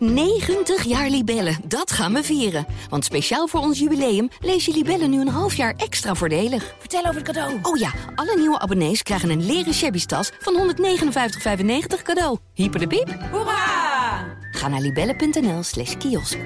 90 0.00 0.84
jaar 0.84 1.08
Libellen, 1.08 1.56
dat 1.64 1.92
gaan 1.92 2.12
we 2.12 2.22
vieren. 2.22 2.66
Want 2.88 3.04
speciaal 3.04 3.46
voor 3.46 3.60
ons 3.60 3.78
jubileum 3.78 4.28
lees 4.40 4.64
je 4.64 4.72
Libellen 4.72 5.10
nu 5.10 5.20
een 5.20 5.28
half 5.28 5.54
jaar 5.54 5.74
extra 5.76 6.14
voordelig. 6.14 6.74
Vertel 6.78 7.00
over 7.00 7.14
het 7.14 7.24
cadeau. 7.24 7.58
Oh 7.62 7.76
ja, 7.76 7.92
alle 8.14 8.36
nieuwe 8.36 8.58
abonnees 8.58 9.02
krijgen 9.02 9.30
een 9.30 9.46
leren 9.46 9.74
shabby 9.74 10.04
tas 10.04 10.30
van 10.38 10.74
159,95 10.74 12.02
cadeau. 12.02 12.38
Hyper 12.54 12.80
de 12.80 12.86
piep. 12.86 13.18
Hoera! 13.30 14.38
Ga 14.50 14.68
naar 14.68 14.80
libellen.nl 14.80 15.62
slash 15.62 15.96
kiosk. 15.96 16.38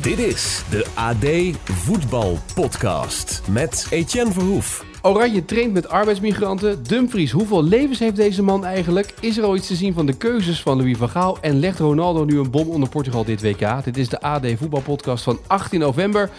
Dit 0.00 0.18
is 0.18 0.62
de 0.70 0.86
AD 0.94 1.56
Voetbal 1.64 2.38
Podcast 2.54 3.42
met 3.48 3.86
Etienne 3.90 4.32
Verhoef. 4.32 4.84
Oranje 5.06 5.44
traint 5.44 5.72
met 5.72 5.88
arbeidsmigranten. 5.88 6.82
Dumfries, 6.82 7.30
hoeveel 7.30 7.62
levens 7.62 7.98
heeft 7.98 8.16
deze 8.16 8.42
man 8.42 8.64
eigenlijk? 8.64 9.14
Is 9.20 9.36
er 9.38 9.44
al 9.44 9.56
iets 9.56 9.66
te 9.66 9.74
zien 9.74 9.94
van 9.94 10.06
de 10.06 10.16
keuzes 10.16 10.62
van 10.62 10.76
Louis 10.76 10.96
van 10.96 11.08
Gaal? 11.08 11.38
En 11.40 11.58
legt 11.60 11.78
Ronaldo 11.78 12.24
nu 12.24 12.38
een 12.38 12.50
bom 12.50 12.68
onder 12.68 12.88
Portugal 12.88 13.24
dit 13.24 13.42
WK? 13.42 13.84
Dit 13.84 13.96
is 13.96 14.08
de 14.08 14.20
AD 14.20 14.46
Voetbalpodcast 14.56 15.24
van 15.24 15.38
18 15.46 15.80
november. 15.80 16.30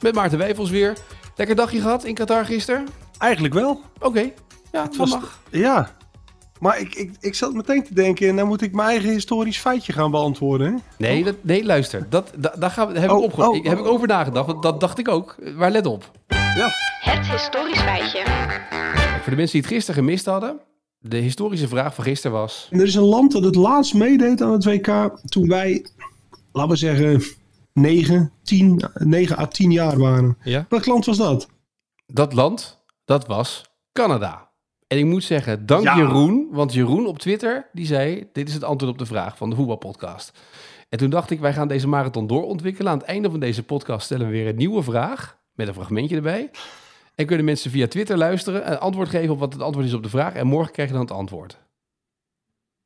Met 0.00 0.14
Maarten 0.14 0.38
Wijfels 0.38 0.70
weer. 0.70 0.92
Lekker 1.36 1.56
dagje 1.56 1.80
gehad 1.80 2.04
in 2.04 2.14
Qatar 2.14 2.44
gisteren? 2.44 2.86
Eigenlijk 3.18 3.54
wel. 3.54 3.80
Oké, 4.00 4.30
ja, 4.72 4.82
het 4.82 4.96
was- 4.96 5.10
mag. 5.10 5.40
Ja. 5.50 5.90
Maar 6.60 6.80
ik, 6.80 6.94
ik, 6.94 7.10
ik 7.20 7.34
zat 7.34 7.52
meteen 7.52 7.84
te 7.84 7.94
denken, 7.94 8.34
nou 8.34 8.46
moet 8.46 8.62
ik 8.62 8.72
mijn 8.72 8.88
eigen 8.88 9.10
historisch 9.10 9.58
feitje 9.58 9.92
gaan 9.92 10.10
beantwoorden. 10.10 10.66
hè? 10.72 10.78
Nee, 10.98 11.24
dat, 11.24 11.34
nee 11.40 11.64
luister. 11.64 12.06
Dat, 12.10 12.32
da- 12.36 12.54
daar 12.58 12.70
gaan 12.70 12.92
we, 12.92 12.98
heb, 12.98 13.10
Oh, 13.10 13.24
ik 13.24 13.38
oh, 13.38 13.56
ik, 13.56 13.64
heb 13.64 13.78
ik 13.78 13.84
oh. 13.84 13.92
over 13.92 14.08
nagedacht. 14.08 14.46
Want 14.46 14.62
dat 14.62 14.80
dacht 14.80 14.98
ik 14.98 15.08
ook. 15.08 15.36
Maar 15.56 15.70
let 15.70 15.86
op. 15.86 16.10
Ja. 16.56 16.70
Het 17.00 17.26
historisch 17.26 17.80
feitje. 17.80 18.22
Voor 19.20 19.30
de 19.30 19.36
mensen 19.36 19.52
die 19.52 19.60
het 19.60 19.66
gisteren 19.66 19.94
gemist 19.94 20.26
hadden. 20.26 20.60
De 20.98 21.16
historische 21.16 21.68
vraag 21.68 21.94
van 21.94 22.04
gisteren 22.04 22.36
was... 22.36 22.68
Er 22.70 22.82
is 22.82 22.94
een 22.94 23.02
land 23.02 23.32
dat 23.32 23.44
het 23.44 23.54
laatst 23.54 23.94
meedeed 23.94 24.42
aan 24.42 24.52
het 24.52 24.64
WK 24.64 25.18
toen 25.24 25.48
wij, 25.48 25.86
laten 26.52 26.70
we 26.70 26.76
zeggen, 26.76 27.22
9, 27.72 28.32
10, 28.42 28.84
9 28.94 29.38
à 29.38 29.46
10 29.46 29.70
jaar 29.70 29.98
waren. 29.98 30.36
Ja? 30.42 30.66
Welk 30.68 30.86
land 30.86 31.04
was 31.04 31.16
dat? 31.16 31.48
Dat 32.06 32.32
land, 32.32 32.84
dat 33.04 33.26
was 33.26 33.64
Canada. 33.92 34.50
En 34.86 34.98
ik 34.98 35.04
moet 35.04 35.24
zeggen, 35.24 35.66
dank 35.66 35.84
Ja. 35.84 35.96
Jeroen. 35.96 36.48
Want 36.50 36.72
Jeroen 36.72 37.06
op 37.06 37.18
Twitter, 37.18 37.68
die 37.72 37.86
zei... 37.86 38.28
Dit 38.32 38.48
is 38.48 38.54
het 38.54 38.64
antwoord 38.64 38.92
op 38.92 38.98
de 38.98 39.06
vraag 39.06 39.36
van 39.36 39.50
de 39.50 39.56
voetbalpodcast. 39.56 40.38
En 40.88 40.98
toen 40.98 41.10
dacht 41.10 41.30
ik, 41.30 41.40
wij 41.40 41.52
gaan 41.52 41.68
deze 41.68 41.88
marathon 41.88 42.26
doorontwikkelen. 42.26 42.92
Aan 42.92 42.98
het 42.98 43.06
einde 43.06 43.30
van 43.30 43.40
deze 43.40 43.62
podcast 43.62 44.04
stellen 44.04 44.26
we 44.26 44.32
weer 44.32 44.48
een 44.48 44.56
nieuwe 44.56 44.82
vraag. 44.82 45.44
Met 45.56 45.68
een 45.68 45.74
fragmentje 45.74 46.16
erbij. 46.16 46.50
En 47.14 47.26
kunnen 47.26 47.44
mensen 47.44 47.70
via 47.70 47.86
Twitter 47.88 48.16
luisteren. 48.16 48.70
Een 48.72 48.78
antwoord 48.78 49.08
geven 49.08 49.30
op 49.32 49.38
wat 49.38 49.52
het 49.52 49.62
antwoord 49.62 49.86
is 49.86 49.94
op 49.94 50.02
de 50.02 50.08
vraag. 50.08 50.34
En 50.34 50.46
morgen 50.46 50.72
krijg 50.72 50.88
je 50.88 50.94
dan 50.94 51.04
het 51.04 51.14
antwoord. 51.14 51.64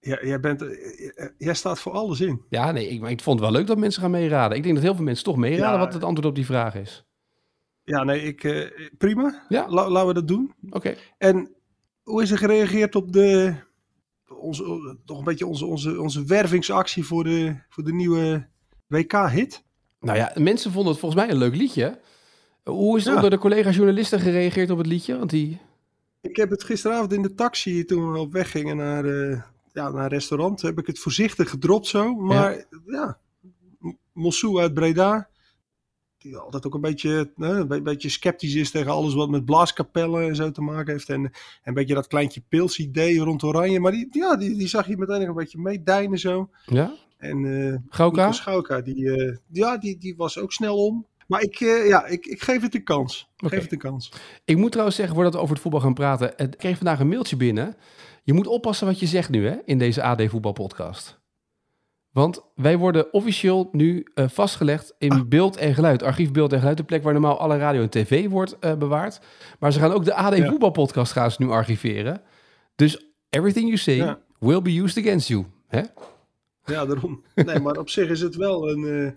Ja, 0.01 0.19
jij, 0.23 0.41
bent, 0.41 0.63
eh, 0.63 0.69
eh, 1.15 1.31
jij 1.39 1.55
staat 1.55 1.79
voor 1.81 1.93
alles 1.93 2.21
in. 2.21 2.43
Ja, 2.49 2.73
nee, 2.73 2.89
ik, 2.89 3.03
ik 3.09 3.21
vond 3.21 3.41
het 3.41 3.49
wel 3.49 3.59
leuk 3.59 3.67
dat 3.67 3.79
mensen 3.79 4.03
gaan 4.03 4.11
meeraden. 4.11 4.57
Ik 4.57 4.63
denk 4.63 4.75
dat 4.75 4.85
heel 4.85 4.95
veel 4.95 5.05
mensen 5.05 5.25
toch 5.25 5.37
meeraden 5.37 5.79
Ja. 5.79 5.85
wat 5.85 5.95
het 5.95 6.05
antwoord 6.05 6.27
op 6.29 6.35
die 6.35 6.47
vraag 6.47 6.75
is. 6.75 7.05
Ja, 7.85 8.05
nee, 8.05 8.23
ik, 8.23 8.45
eh, 8.45 8.71
prima. 8.99 9.45
Ja. 9.49 9.69
La- 9.69 9.89
laten 9.89 10.09
we 10.09 10.15
dat 10.15 10.29
doen. 10.29 10.55
Oké. 10.71 10.95
En 11.19 11.55
hoe 12.03 12.23
is 12.23 12.31
er 12.31 12.39
gereageerd 12.39 12.95
op 12.95 13.13
de, 13.13 13.55
onze, 14.39 14.97
toch 15.05 15.19
een 15.19 15.25
beetje 15.25 15.47
onze, 15.47 15.67
onze, 15.67 16.01
onze 16.01 16.25
wervingsactie 16.25 17.05
voor 17.05 17.25
de, 17.25 17.57
voor 17.69 17.85
de 17.85 17.93
nieuwe 17.93 18.49
WK-hit? 18.87 19.65
Nou 20.01 20.19
ja, 20.19 20.33
mensen 20.35 20.73
vonden 20.73 20.91
het 20.93 21.01
volgens 21.01 21.23
mij 21.23 21.31
een 21.31 21.39
leuk 21.39 21.57
liedje. 21.57 22.01
Hoe 22.65 22.97
is 22.97 23.03
het 23.05 23.11
Ja. 23.13 23.15
onder 23.15 23.31
de 23.31 23.39
collega-journalisten 23.39 24.21
gereageerd 24.21 24.71
op 24.71 24.79
het 24.79 24.87
liedje? 24.87 25.19
Want 25.19 25.31
die... 25.31 25.59
Ik 26.21 26.37
heb 26.37 26.51
het 26.51 26.65
gisteravond 26.65 27.13
in 27.13 27.23
de 27.23 27.35
taxi, 27.35 27.85
toen 27.85 28.13
we 28.13 28.19
op 28.19 28.33
weg 28.33 28.51
gingen 28.51 28.77
naar, 28.77 29.05
eh, 29.05 29.41
ja, 29.73 29.91
naar 29.91 30.03
een 30.03 30.09
restaurant, 30.09 30.63
heb 30.63 30.79
ik 30.79 30.87
het 30.87 30.99
voorzichtig 30.99 31.51
gedropt 31.51 31.87
zo. 31.87 32.15
Maar 32.15 32.65
ja, 32.87 33.19
M- 33.81 33.91
Mossou 34.13 34.61
uit 34.61 34.75
Breda, 34.75 35.29
die 36.19 36.37
altijd 36.37 36.67
ook 36.67 36.75
een 36.75 36.81
beetje, 36.81 37.33
een 37.37 37.69
be- 37.69 37.83
beetje 37.83 38.09
sceptisch 38.09 38.55
is 38.55 38.71
tegen 38.71 38.91
alles 38.91 39.15
wat 39.15 39.29
met 39.31 39.45
blaaskapellen 39.45 40.29
en 40.29 40.37
zo 40.37 40.51
te 40.51 40.61
maken 40.63 40.93
heeft. 40.93 41.09
En, 41.09 41.25
en 41.25 41.31
een 41.65 41.75
beetje 41.75 41.95
dat 41.95 42.07
kleintje 42.07 42.43
pils-idee 42.49 43.19
rond 43.19 43.43
Oranje. 43.43 43.81
Maar 43.81 43.93
die, 43.93 44.09
ja, 44.11 44.37
die, 44.37 44.57
die 44.57 44.69
zag 44.69 44.87
je 44.87 44.97
meteen 44.97 45.29
een 45.29 45.35
beetje 45.35 45.59
meedijnen 45.59 46.19
zo. 46.19 46.49
Ja? 46.67 46.95
En 47.17 47.45
eh 47.45 47.77
Gauka? 47.89 48.81
Die, 48.81 49.11
eh, 49.11 49.37
ja, 49.51 49.77
die, 49.79 49.99
die 49.99 50.17
was 50.17 50.39
ook 50.39 50.53
snel 50.53 50.87
om. 50.87 51.07
Maar 51.31 51.43
ik, 51.43 51.61
eh, 51.61 51.87
ja, 51.89 52.07
ik, 52.07 52.27
ik 52.27 52.43
geef 52.43 52.63
het 52.63 52.75
een 52.75 52.85
kans. 52.85 53.31
Geef 53.37 53.63
het 53.63 53.73
een 53.73 53.79
kans. 53.79 54.13
Ik 54.45 54.57
moet 54.57 54.71
trouwens 54.71 54.97
zeggen, 54.97 55.15
voordat 55.15 55.35
we 55.35 55.41
over 55.41 55.53
het 55.53 55.63
voetbal 55.63 55.81
gaan 55.81 55.95
praten. 55.95 56.33
Ik 56.37 56.55
kreeg 56.59 56.77
vandaag 56.77 57.01
een 57.01 57.09
mailtje 57.09 57.37
binnen. 57.37 57.77
Je 58.23 58.33
moet 58.33 58.47
oppassen 58.47 58.87
wat 58.87 59.01
je 59.01 59.07
zegt 59.07 59.29
nu 59.31 59.47
hè, 59.47 59.57
in 59.65 59.79
deze 59.79 60.03
AD 60.03 60.23
Voetbalpodcast. 60.29 61.19
Want 62.13 62.41
wij 62.55 62.79
worden 62.79 63.13
officieel 63.13 63.69
nu 63.73 64.07
eh, 64.15 64.29
vastgelegd 64.29 64.95
in 64.99 65.13
Ah. 65.13 65.21
beeld 65.29 65.57
en 65.57 65.75
geluid. 65.75 66.03
Archief 66.03 66.31
beeld 66.33 66.53
en 66.53 66.59
geluid, 66.59 66.77
de 66.77 66.83
plek 66.85 67.03
waar 67.03 67.13
normaal 67.13 67.39
alle 67.39 67.59
radio 67.59 67.83
en 67.83 67.91
tv 67.91 68.29
wordt 68.29 68.59
eh, 68.59 68.75
bewaard. 68.75 69.21
Maar 69.59 69.73
ze 69.73 69.79
gaan 69.79 69.93
ook 69.93 70.05
de 70.05 70.15
AD 70.15 70.37
Ja. 70.37 70.49
Voetbalpodcast 70.49 71.13
gaan 71.13 71.31
ze 71.31 71.43
nu 71.43 71.51
archiveren. 71.51 72.23
Dus 72.77 73.07
everything 73.31 73.65
you 73.67 73.77
say 73.79 73.95
Ja. 73.97 74.19
will 74.39 74.63
be 74.63 74.71
used 74.83 75.05
against 75.05 75.29
you. 75.29 75.45
Hè? 75.69 75.81
Ja, 76.65 76.87
daarom. 76.87 77.23
Nee, 77.35 77.59
maar 77.61 77.77
op 77.79 77.89
zich 77.91 78.09
is 78.09 78.21
het 78.21 78.35
wel 78.37 78.69
een. 78.71 78.85
eh, 79.07 79.13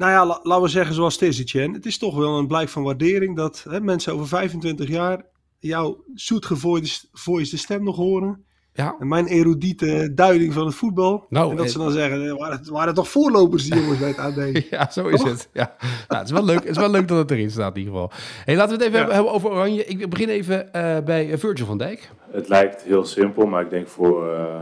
Nou 0.00 0.12
ja, 0.12 0.26
la- 0.26 0.40
laten 0.42 0.62
we 0.64 0.68
zeggen 0.68 0.94
zoals 0.94 1.14
het 1.14 1.22
is, 1.22 1.38
Etienne. 1.38 1.76
Het 1.76 1.86
is 1.86 1.98
toch 1.98 2.16
wel 2.16 2.38
een 2.38 2.46
blijk 2.46 2.68
van 2.68 2.82
waardering 2.82 3.36
dat 3.36 3.64
hè, 3.68 3.80
mensen 3.80 4.12
over 4.12 4.26
25 4.28 4.88
jaar 4.88 5.22
jouw 5.58 6.04
zoetgevoiste 6.14 7.58
stem 7.58 7.84
nog 7.84 7.96
horen. 7.96 8.44
Ja, 8.72 8.96
En 8.98 9.08
mijn 9.08 9.26
erudite 9.26 10.12
duiding 10.14 10.52
van 10.52 10.66
het 10.66 10.74
voetbal. 10.74 11.26
Nou, 11.28 11.50
en 11.50 11.56
dat 11.56 11.66
eh, 11.66 11.72
ze 11.72 11.78
dan 11.78 11.90
zeggen, 11.90 12.26
eh, 12.28 12.36
waren, 12.38 12.58
het 12.58 12.68
waren 12.68 12.94
toch 12.94 13.08
voorlopers 13.08 13.64
die 13.70 13.80
jongens 13.80 13.98
bij 13.98 14.08
het 14.08 14.18
AD. 14.18 14.64
Ja, 14.70 14.90
zo 14.90 15.08
is 15.08 15.22
het. 15.22 15.48
Ja. 15.52 15.76
Nou, 15.80 16.20
het, 16.20 16.26
is 16.26 16.30
wel 16.32 16.44
leuk, 16.44 16.58
het 16.58 16.68
is 16.70 16.76
wel 16.76 16.90
leuk 16.90 17.08
dat 17.08 17.18
het 17.18 17.30
erin 17.30 17.50
staat 17.50 17.76
in 17.76 17.78
ieder 17.82 17.92
geval. 17.94 18.10
Hey, 18.44 18.56
laten 18.56 18.78
we 18.78 18.84
het 18.84 18.92
even 18.94 19.06
Ja. 19.06 19.14
hebben- 19.14 19.32
over 19.32 19.50
Oranje. 19.50 19.84
Ik 19.84 20.10
begin 20.10 20.28
even 20.28 20.72
eh, 20.72 20.98
bij 21.04 21.38
Virgil 21.38 21.66
van 21.66 21.78
Dijk. 21.78 22.10
Het 22.30 22.48
lijkt 22.48 22.82
heel 22.82 23.04
simpel, 23.04 23.46
maar 23.46 23.62
ik 23.62 23.70
denk 23.70 23.88
voor, 23.88 24.32
eh, 24.34 24.60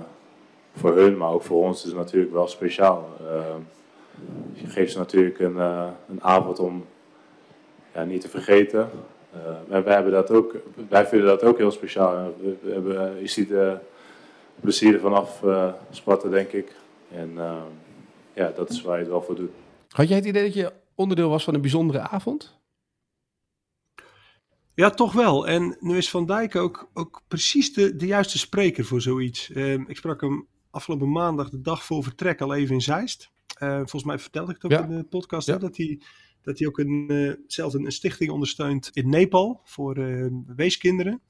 voor 0.77 0.97
hun, 0.97 1.17
maar 1.17 1.31
ook 1.31 1.43
voor 1.43 1.63
ons 1.65 1.79
is 1.83 1.89
het 1.89 1.97
natuurlijk 1.97 2.33
wel 2.33 2.49
speciaal. 2.49 3.09
Je 4.53 4.67
geeft 4.67 4.93
ze 4.93 4.99
natuurlijk 4.99 5.39
een, 5.39 5.59
eh, 5.59 5.89
een 6.09 6.23
avond 6.23 6.59
om 6.59 6.85
ja, 7.95 8.05
niet 8.05 8.21
te 8.21 8.29
vergeten. 8.29 8.91
Eh, 9.33 9.77
en 9.77 9.85
wij, 9.85 9.95
hebben 9.95 10.13
dat 10.13 10.31
ook, 10.31 10.55
wij 10.89 11.07
vinden 11.07 11.27
dat 11.27 11.43
ook 11.43 11.59
heel 11.59 11.71
speciaal. 11.71 12.35
We, 12.41 12.57
we 12.63 12.73
hebben, 12.73 13.15
eh, 13.15 13.21
je 13.21 13.27
ziet 13.27 13.51
eh 13.51 13.73
plezier 14.61 14.95
ervan 14.95 15.15
af 15.15 15.43
eh, 15.43 15.73
spatten, 15.91 16.31
denk 16.31 16.53
ik. 16.53 16.73
En 17.11 17.39
ja, 18.35 18.53
dat 18.57 18.71
is 18.71 18.83
waar 18.83 18.95
je 18.95 19.03
het 19.03 19.11
wel 19.11 19.23
voor 19.23 19.35
doet. 19.35 19.51
Had 19.89 20.09
jij 20.09 20.17
het 20.17 20.27
idee 20.27 20.43
dat 20.43 20.55
je 20.55 20.73
onderdeel 20.95 21.29
was 21.29 21.45
van 21.45 21.55
een 21.55 21.61
bijzondere 21.61 22.01
avond? 22.01 22.59
Ja, 24.75 24.91
toch 24.91 25.13
wel. 25.13 25.49
En 25.49 25.77
nu 25.81 25.97
is 25.97 26.11
Van 26.11 26.27
Dijk 26.27 26.57
ook, 26.57 26.89
ook 26.95 27.23
precies 27.29 27.75
de, 27.75 27.97
de 27.97 28.07
juiste 28.07 28.39
spreker 28.39 28.85
voor 28.85 29.01
zoiets. 29.01 29.51
Ehm, 29.51 29.85
ik 29.87 29.97
sprak 29.97 30.21
hem 30.21 30.47
afgelopen 30.71 31.13
maandag, 31.13 31.51
de 31.51 31.61
dag 31.61 31.85
voor 31.85 32.03
vertrek, 32.03 32.41
al 32.41 32.55
even 32.55 32.75
in 32.75 32.81
Zeist. 32.81 33.31
Eh, 33.59 33.77
volgens 33.77 34.05
mij 34.05 34.19
vertelde 34.19 34.55
ik 34.55 34.63
het 34.63 34.73
ook 34.73 34.79
Ja. 34.79 34.85
in 34.89 34.97
de 34.97 35.05
podcast, 35.05 35.47
Ja. 35.47 35.53
hè, 35.53 35.59
dat 35.59 35.77
hij, 35.77 36.01
dat 36.43 36.59
hij 36.59 36.69
ook 36.69 36.79
een, 36.79 37.05
eh, 37.09 37.33
zelf 37.47 37.75
een, 37.75 37.85
een 37.85 37.93
stichting 37.93 38.31
ondersteunt 38.31 38.91
in 38.93 39.09
Nepal 39.09 39.61
voor 39.65 39.97
eh, 39.97 40.27
weeskinderen. 40.57 41.21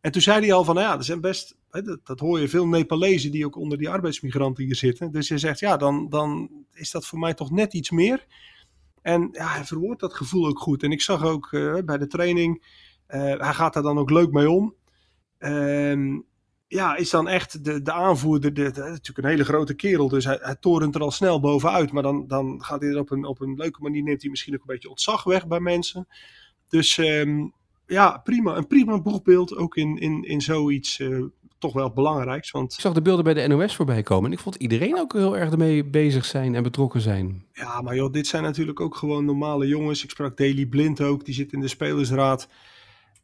En 0.00 0.12
toen 0.12 0.22
zei 0.22 0.40
hij 0.40 0.52
al 0.52 0.64
van, 0.64 0.74
nou 0.74 0.86
ja, 0.86 0.96
er 0.96 1.04
zijn 1.04 1.20
best, 1.20 1.56
hè, 1.70 1.82
dat, 1.82 2.06
dat 2.06 2.20
hoor 2.20 2.40
je 2.40 2.48
veel 2.48 2.66
Nepalezen 2.66 3.30
die 3.30 3.46
ook 3.46 3.56
onder 3.56 3.78
die 3.78 3.88
arbeidsmigranten 3.88 4.64
hier 4.64 4.74
zitten. 4.74 5.12
Dus 5.12 5.28
hij 5.28 5.38
zegt, 5.38 5.58
ja, 5.58 5.76
dan, 5.76 6.08
dan 6.08 6.50
is 6.72 6.90
dat 6.90 7.06
voor 7.06 7.18
mij 7.18 7.34
toch 7.34 7.50
net 7.50 7.74
iets 7.74 7.90
meer. 7.90 8.26
En 9.02 9.28
ja, 9.32 9.46
hij 9.46 9.64
verwoordt 9.64 10.00
dat 10.00 10.14
gevoel 10.14 10.46
ook 10.46 10.58
goed. 10.58 10.82
En 10.82 10.90
ik 10.92 11.00
zag 11.00 11.24
ook 11.24 11.48
bij 11.84 11.98
de 11.98 12.06
training, 12.06 12.64
hij 13.06 13.54
gaat 13.54 13.74
daar 13.74 13.82
dan 13.82 13.98
ook 13.98 14.10
leuk 14.10 14.32
mee 14.32 14.50
om. 14.50 14.74
Ehm, 15.38 16.18
ja, 16.68 16.96
is 16.96 17.10
dan 17.10 17.28
echt 17.28 17.64
de, 17.64 17.82
de 17.82 17.92
aanvoerder, 17.92 18.54
de, 18.54 18.70
de- 18.70 18.80
natuurlijk 18.80 19.18
een 19.18 19.24
hele 19.30 19.44
grote 19.44 19.74
kerel, 19.74 20.08
dus 20.08 20.24
hij, 20.24 20.38
hij 20.40 20.56
torent 20.60 20.94
er 20.94 21.00
al 21.00 21.10
snel 21.10 21.40
bovenuit. 21.40 21.92
Maar 21.92 22.02
dan, 22.02 22.24
dan 22.26 22.64
gaat 22.64 22.80
hij 22.80 22.90
er 22.90 22.98
op 22.98 23.10
een, 23.10 23.24
op 23.24 23.40
een 23.40 23.54
leuke 23.56 23.82
manier, 23.82 24.02
neemt 24.02 24.20
hij 24.22 24.30
misschien 24.30 24.54
ook 24.54 24.60
een 24.60 24.66
beetje 24.66 24.88
ontzag 24.90 25.24
weg 25.24 25.46
bij 25.46 25.60
mensen. 25.60 26.08
Dus 26.68 26.98
ehm, 26.98 27.46
ja, 27.86 28.20
prima. 28.24 28.56
Een 28.56 28.66
prima 28.66 29.00
boegbeeld, 29.00 29.56
ook 29.56 29.76
in, 29.76 29.96
in, 29.98 30.22
in 30.24 30.40
zoiets 30.40 31.00
eh, 31.00 31.18
toch 31.58 31.72
wel 31.72 31.92
belangrijks. 31.92 32.50
Want 32.50 32.72
Ik 32.72 32.80
zag 32.80 32.92
de 32.92 33.02
beelden 33.02 33.24
bij 33.24 33.34
de 33.34 33.46
NOS 33.46 33.76
voorbij 33.76 34.02
komen. 34.02 34.26
En 34.26 34.32
ik 34.36 34.42
vond 34.42 34.54
iedereen 34.54 34.98
ook 34.98 35.12
heel 35.12 35.36
erg 35.36 35.50
ermee 35.50 35.84
bezig 35.84 36.24
zijn 36.24 36.54
en 36.54 36.62
betrokken 36.62 37.00
zijn. 37.00 37.44
Ja, 37.52 37.80
maar 37.80 37.94
joh, 37.94 38.12
dit 38.12 38.26
zijn 38.26 38.42
natuurlijk 38.42 38.80
ook 38.80 38.96
gewoon 38.96 39.24
normale 39.24 39.66
jongens. 39.66 40.04
Ik 40.04 40.10
sprak 40.10 40.36
Daily 40.36 40.66
Blind 40.66 41.00
ook, 41.00 41.24
die 41.24 41.34
zit 41.34 41.52
in 41.52 41.60
de 41.60 41.68
spelersraad. 41.68 42.48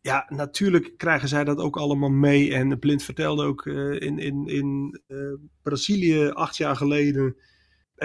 Ja, 0.04 0.26
natuurlijk 0.28 0.94
krijgen 0.96 1.28
zij 1.28 1.44
dat 1.44 1.58
ook 1.58 1.76
allemaal 1.76 2.10
mee. 2.10 2.54
En 2.54 2.78
Blind 2.78 3.02
vertelde 3.02 3.44
ook 3.44 3.66
eh, 3.66 4.00
in, 4.00 4.18
in, 4.18 4.46
in 4.46 5.00
eh, 5.06 5.18
Brazilië 5.62 6.28
acht 6.28 6.56
jaar 6.56 6.76
geleden 6.76 7.36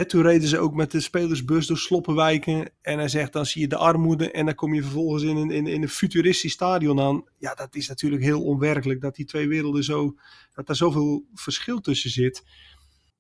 toen 0.08 0.22
reden 0.22 0.48
ze 0.48 0.60
ook 0.60 0.74
met 0.74 0.92
de 0.92 1.00
spelersbus 1.00 1.68
door 1.68 1.78
sloppenwijken. 1.78 2.70
En 2.82 2.98
hij 2.98 3.08
zegt, 3.08 3.34
dan 3.34 3.46
zie 3.46 3.62
je 3.62 3.68
de 3.68 3.78
armoede 3.78 4.32
en 4.32 4.46
dan 4.46 4.56
kom 4.56 4.74
je 4.74 4.82
vervolgens 4.82 5.24
in 5.24 5.36
een, 5.36 5.52
in, 5.52 5.68
in 5.68 5.82
een 5.82 5.90
futuristisch 5.90 6.52
stadion 6.52 7.00
aan. 7.00 7.24
Ja, 7.38 7.54
dat 7.54 7.76
is 7.76 7.88
natuurlijk 7.88 8.24
heel 8.24 8.44
onwerkelijk 8.44 9.02
dat 9.02 9.16
die 9.16 9.26
twee 9.26 9.48
werelden 9.48 9.84
zo, 9.84 10.16
dat 10.54 10.68
daar 10.68 10.76
zoveel 10.76 11.26
verschil 11.34 11.80
tussen 11.80 12.10
zit. 12.10 12.44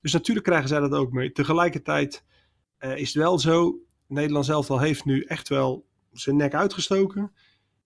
Dus 0.01 0.13
natuurlijk 0.13 0.45
krijgen 0.45 0.67
zij 0.67 0.79
dat 0.79 0.91
ook 0.91 1.11
mee. 1.11 1.31
Tegelijkertijd 1.31 2.23
uh, 2.79 2.97
is 2.97 3.07
het 3.07 3.23
wel 3.23 3.39
zo, 3.39 3.79
Nederland 4.07 4.45
zelf 4.45 4.69
al 4.69 4.79
heeft 4.79 5.05
nu 5.05 5.21
echt 5.21 5.49
wel 5.49 5.85
zijn 6.11 6.35
nek 6.35 6.53
uitgestoken. 6.53 7.31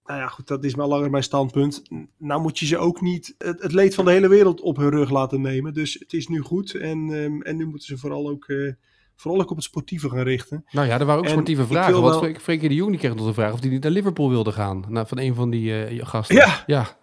Nou 0.05 0.19
ja, 0.19 0.27
goed, 0.27 0.47
dat 0.47 0.63
is 0.63 0.75
maar 0.75 0.88
langer 0.88 1.09
mijn 1.09 1.23
standpunt. 1.23 1.83
Nou 2.17 2.41
moet 2.41 2.59
je 2.59 2.65
ze 2.65 2.77
ook 2.77 3.01
niet 3.01 3.35
het, 3.38 3.61
het, 3.61 3.71
leed 3.71 3.95
van 3.95 4.05
de 4.05 4.11
hele 4.11 4.27
wereld 4.27 4.61
op 4.61 4.77
hun 4.77 4.89
rug 4.89 5.09
laten 5.09 5.41
nemen. 5.41 5.73
Dus 5.73 5.94
het 5.94 6.13
is 6.13 6.27
nu 6.27 6.41
goed 6.41 6.73
en, 6.73 7.09
um, 7.09 7.41
en 7.41 7.55
nu 7.55 7.65
moeten 7.65 7.88
ze 7.88 7.97
vooral 7.97 8.29
ook, 8.29 8.47
uh, 8.47 8.73
vooral 9.15 9.41
ook 9.41 9.50
op 9.50 9.55
het 9.55 9.65
sportieve 9.65 10.09
gaan 10.09 10.23
richten. 10.23 10.65
Nou 10.71 10.88
ja, 10.88 11.00
er 11.00 11.05
waren 11.05 11.19
ook 11.19 11.25
en 11.25 11.31
sportieve 11.31 11.65
vragen. 11.65 12.01
Want 12.01 12.21
wel... 12.21 12.33
Frenkie 12.33 12.69
de 12.69 12.75
Jong 12.75 12.89
die 12.89 13.00
kreeg 13.00 13.15
nog 13.15 13.25
de 13.25 13.33
vraag 13.33 13.53
of 13.53 13.59
hij 13.59 13.69
niet 13.69 13.83
naar 13.83 13.91
Liverpool 13.91 14.29
wilde 14.29 14.51
gaan. 14.51 14.85
Nou, 14.88 15.07
van 15.07 15.19
een 15.19 15.35
van 15.35 15.50
die 15.50 15.94
uh, 15.94 16.06
gasten. 16.06 16.35
Ja. 16.35 16.63
ja. 16.65 16.97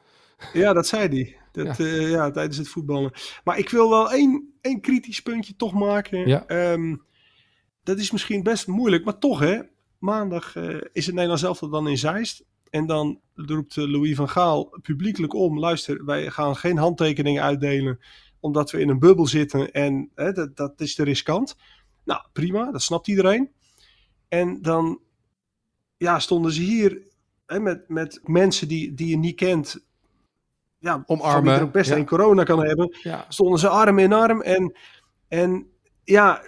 Ja, 0.53 0.73
dat 0.73 0.87
zei 0.87 1.09
hij. 1.09 1.37
Dat, 1.53 1.77
ja. 1.77 1.85
Uh, 1.85 2.11
ja. 2.11 2.31
tijdens 2.31 2.57
het 2.57 2.69
voetballen. 2.69 3.13
Maar 3.45 3.59
ik 3.59 3.71
wil 3.71 3.91
wel 3.91 4.13
één, 4.13 4.53
één 4.61 4.81
kritisch 4.81 5.23
puntje 5.23 5.57
toch 5.57 5.73
maken. 5.73 6.29
Ja. 6.29 6.73
Um, 6.73 7.03
dat 7.83 7.99
is 7.99 8.11
misschien 8.11 8.43
best 8.43 8.67
moeilijk, 8.67 9.05
maar 9.05 9.19
toch 9.19 9.39
hè. 9.39 9.59
Maandag 9.99 10.57
is 10.93 11.07
het 11.07 11.15
Nederlands 11.15 11.43
zelf 11.43 11.59
dan 11.59 11.89
in 11.89 11.99
Zeist. 11.99 12.45
En 12.71 12.87
dan 12.87 13.21
roept 13.35 13.77
Louis 13.77 14.17
van 14.17 14.29
Gaal 14.29 14.79
publiekelijk 14.83 15.35
om: 15.35 15.59
luister, 15.59 16.05
wij 16.05 16.31
gaan 16.31 16.57
geen 16.57 16.79
handtekeningen 16.79 17.43
uitdelen. 17.43 17.99
omdat 18.41 18.71
we 18.71 18.81
in 18.81 18.89
een 18.89 18.99
bubbel 18.99 19.27
zitten 19.27 19.73
en 19.73 20.11
hè, 20.15 20.33
dat, 20.33 20.57
dat 20.57 20.81
is 20.81 20.95
te 20.95 21.05
riskant. 21.05 21.57
Nou, 22.05 22.23
prima, 22.33 22.71
dat 22.71 22.83
snapt 22.83 23.09
iedereen. 23.09 23.51
En 24.29 24.63
dan 24.63 25.01
ja, 25.97 26.19
stonden 26.19 26.53
ze 26.53 26.61
hier 26.63 27.03
hè, 27.47 27.61
met, 27.61 27.89
met 27.89 28.21
mensen 28.23 28.69
die, 28.69 28.95
die 28.95 29.09
je 29.09 29.17
niet 29.17 29.37
kent. 29.37 29.85
Ja, 30.79 31.03
omarmen. 31.07 31.45
Die 31.45 31.53
er 31.53 31.63
ook 31.63 31.73
best 31.73 31.91
ja. 31.91 31.97
een 31.97 32.07
corona 32.07 32.43
kan 32.43 32.65
hebben. 32.65 32.97
Ja. 33.03 33.25
Stonden 33.29 33.59
ze 33.59 33.69
arm 33.69 33.99
in 33.99 34.13
arm. 34.13 34.41
En, 34.41 34.77
en 35.29 35.67
ja, 36.05 36.43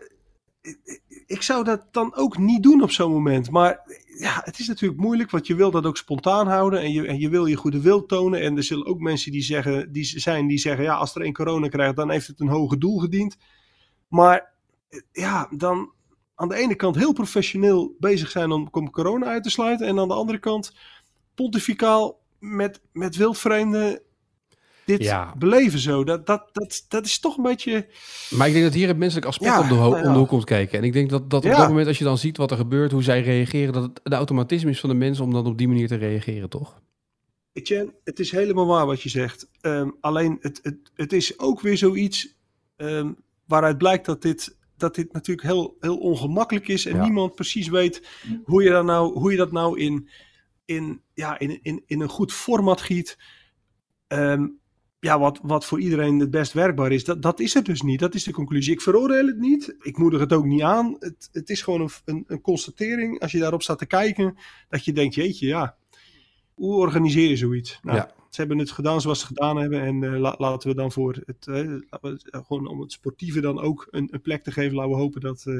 ik 1.26 1.42
zou 1.42 1.64
dat 1.64 1.82
dan 1.90 2.14
ook 2.14 2.38
niet 2.38 2.62
doen 2.62 2.82
op 2.82 2.90
zo'n 2.90 3.12
moment. 3.12 3.50
Maar 3.50 3.80
ja, 4.18 4.40
het 4.44 4.58
is 4.58 4.68
natuurlijk 4.68 5.00
moeilijk, 5.00 5.30
want 5.30 5.46
je 5.46 5.54
wil 5.54 5.70
dat 5.70 5.86
ook 5.86 5.96
spontaan 5.96 6.46
houden 6.46 6.80
en 6.80 6.92
je, 6.92 7.06
en 7.06 7.18
je 7.18 7.28
wil 7.28 7.46
je 7.46 7.56
goede 7.56 7.80
wil 7.80 8.06
tonen. 8.06 8.40
En 8.40 8.56
er 8.56 8.62
zullen 8.62 8.86
ook 8.86 9.00
mensen 9.00 9.32
die, 9.32 9.42
zeggen, 9.42 9.92
die 9.92 10.04
zijn 10.04 10.46
die 10.46 10.58
zeggen, 10.58 10.84
ja, 10.84 10.94
als 10.94 11.14
er 11.14 11.24
een 11.24 11.32
corona 11.32 11.68
krijgt, 11.68 11.96
dan 11.96 12.10
heeft 12.10 12.26
het 12.26 12.40
een 12.40 12.48
hoger 12.48 12.78
doel 12.78 12.98
gediend. 12.98 13.36
Maar 14.08 14.52
ja, 15.12 15.48
dan 15.50 15.92
aan 16.34 16.48
de 16.48 16.54
ene 16.54 16.74
kant 16.74 16.96
heel 16.96 17.12
professioneel 17.12 17.96
bezig 17.98 18.30
zijn 18.30 18.50
om, 18.50 18.68
om 18.70 18.90
corona 18.90 19.26
uit 19.26 19.42
te 19.42 19.50
sluiten. 19.50 19.86
En 19.86 19.98
aan 19.98 20.08
de 20.08 20.14
andere 20.14 20.38
kant 20.38 20.76
pontificaal 21.34 22.20
met, 22.38 22.80
met 22.92 23.16
wildvreemden 23.16 24.00
dit 24.98 25.06
Ja. 25.06 25.34
beleven 25.38 25.78
zo. 25.78 26.04
Dat, 26.04 26.26
dat, 26.26 26.48
dat, 26.52 26.84
dat 26.88 27.04
is 27.04 27.18
toch 27.18 27.36
een 27.36 27.42
beetje... 27.42 27.86
Maar 28.30 28.46
ik 28.46 28.52
denk 28.52 28.64
dat 28.64 28.74
hier 28.74 28.88
het 28.88 28.96
menselijk 28.96 29.26
aspect 29.26 29.50
Ja, 29.52 29.60
om, 29.60 29.68
de 29.68 29.74
ho- 29.74 29.90
nou 29.90 30.02
ja. 30.02 30.06
om 30.06 30.12
de 30.12 30.18
hoek 30.18 30.28
komt 30.28 30.44
kijken. 30.44 30.78
En 30.78 30.84
ik 30.84 30.92
denk 30.92 31.10
dat, 31.10 31.30
dat 31.30 31.44
op 31.44 31.50
dat 31.50 31.68
moment, 31.68 31.86
als 31.86 31.98
je 31.98 32.04
dan 32.04 32.18
ziet 32.18 32.36
wat 32.36 32.50
er 32.50 32.56
gebeurt, 32.56 32.92
hoe 32.92 33.02
zij 33.02 33.22
reageren, 33.22 33.72
dat 33.72 33.82
het 33.82 34.00
de 34.02 34.14
automatisme 34.14 34.70
is 34.70 34.80
van 34.80 34.88
de 34.90 34.94
mensen 34.96 35.24
om 35.24 35.32
dan 35.32 35.46
op 35.46 35.58
die 35.58 35.68
manier 35.68 35.88
te 35.88 35.94
reageren, 35.96 36.48
toch? 36.48 36.80
Etienne, 37.52 37.94
het 38.04 38.18
is 38.18 38.30
helemaal 38.30 38.66
waar 38.66 38.86
wat 38.86 39.02
je 39.02 39.08
zegt. 39.08 39.48
Ehm, 39.60 39.88
alleen 40.00 40.36
het, 40.40 40.60
het, 40.62 40.76
het 40.94 41.12
is 41.12 41.38
ook 41.38 41.60
weer 41.60 41.76
zoiets 41.78 42.36
ehm, 42.76 43.12
waaruit 43.46 43.78
blijkt 43.78 44.06
dat 44.06 44.22
dit, 44.22 44.56
dat 44.76 44.94
dit 44.94 45.12
natuurlijk 45.12 45.46
heel, 45.46 45.76
heel 45.80 45.96
ongemakkelijk 45.98 46.68
is. 46.68 46.86
En 46.86 46.96
Ja. 46.96 47.02
niemand 47.02 47.34
precies 47.34 47.68
weet 47.68 48.02
hoe 48.44 48.62
je, 48.62 48.70
dat 48.70 48.84
nou, 48.84 49.18
hoe 49.18 49.30
je 49.30 49.36
dat 49.36 49.52
nou 49.52 49.80
in, 49.80 50.08
in, 50.64 51.00
ja, 51.14 51.38
in, 51.38 51.58
in, 51.62 51.82
in 51.86 52.00
een 52.00 52.08
goed 52.08 52.32
format 52.32 52.80
giet. 52.80 53.18
Ehm, 54.06 54.46
ja, 55.02 55.18
wat, 55.18 55.38
wat 55.42 55.64
voor 55.64 55.80
iedereen 55.80 56.18
het 56.18 56.30
best 56.30 56.52
werkbaar 56.52 56.92
is. 56.92 57.04
Dat, 57.04 57.22
dat 57.22 57.40
is 57.40 57.54
het 57.54 57.64
dus 57.64 57.82
niet. 57.82 58.00
Dat 58.00 58.14
is 58.14 58.24
de 58.24 58.32
conclusie. 58.32 58.72
Ik 58.72 58.80
veroordeel 58.80 59.26
het 59.26 59.38
niet. 59.38 59.76
Ik 59.80 59.98
moedig 59.98 60.20
het 60.20 60.32
ook 60.32 60.44
niet 60.44 60.62
aan. 60.62 60.96
Het, 60.98 61.28
het 61.32 61.50
is 61.50 61.62
gewoon 61.62 61.80
een, 61.80 61.90
een, 62.04 62.24
een 62.26 62.40
constatering. 62.40 63.20
Als 63.20 63.32
je 63.32 63.38
daarop 63.38 63.62
staat 63.62 63.78
te 63.78 63.86
kijken, 63.86 64.36
dat 64.68 64.84
je 64.84 64.92
denkt, 64.92 65.14
jeetje, 65.14 65.46
ja. 65.46 65.76
Hoe 66.54 66.74
organiseer 66.74 67.28
je 67.28 67.36
zoiets? 67.36 67.78
Nou, 67.82 67.96
Ja. 67.96 68.10
Ze 68.30 68.40
hebben 68.40 68.58
het 68.58 68.70
gedaan 68.70 69.00
zoals 69.00 69.20
ze 69.20 69.26
het 69.26 69.36
gedaan 69.36 69.56
hebben. 69.56 69.80
En 69.82 70.04
eh, 70.04 70.20
la- 70.20 70.34
laten 70.38 70.68
we 70.68 70.74
dan 70.74 70.92
voor 70.92 71.22
het, 71.26 71.46
eh, 71.46 71.72
gewoon 72.46 72.66
om 72.66 72.80
het 72.80 72.92
sportieve 72.92 73.40
dan 73.40 73.60
ook 73.60 73.86
een, 73.90 74.08
een 74.10 74.20
plek 74.20 74.42
te 74.44 74.50
geven. 74.52 74.74
Laten 74.76 74.90
we 74.90 74.96
hopen 74.96 75.20
dat, 75.20 75.42
eh, 75.46 75.54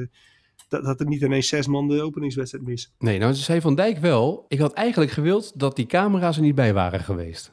dat, 0.67 0.83
dat 0.83 0.99
er 0.99 1.05
niet 1.07 1.21
ineens 1.21 1.47
zes 1.47 1.67
man 1.67 1.87
de 1.87 2.01
openingswedstrijd 2.01 2.65
mist. 2.65 2.91
Nee, 2.99 3.19
nou 3.19 3.33
zei 3.33 3.61
Van 3.61 3.75
Dijk 3.75 3.97
wel, 3.97 4.45
ik 4.47 4.59
had 4.59 4.73
eigenlijk 4.73 5.11
gewild 5.11 5.59
dat 5.59 5.75
die 5.75 5.85
camera's 5.85 6.35
er 6.35 6.41
niet 6.41 6.55
bij 6.55 6.73
waren 6.73 6.99
geweest. 6.99 7.51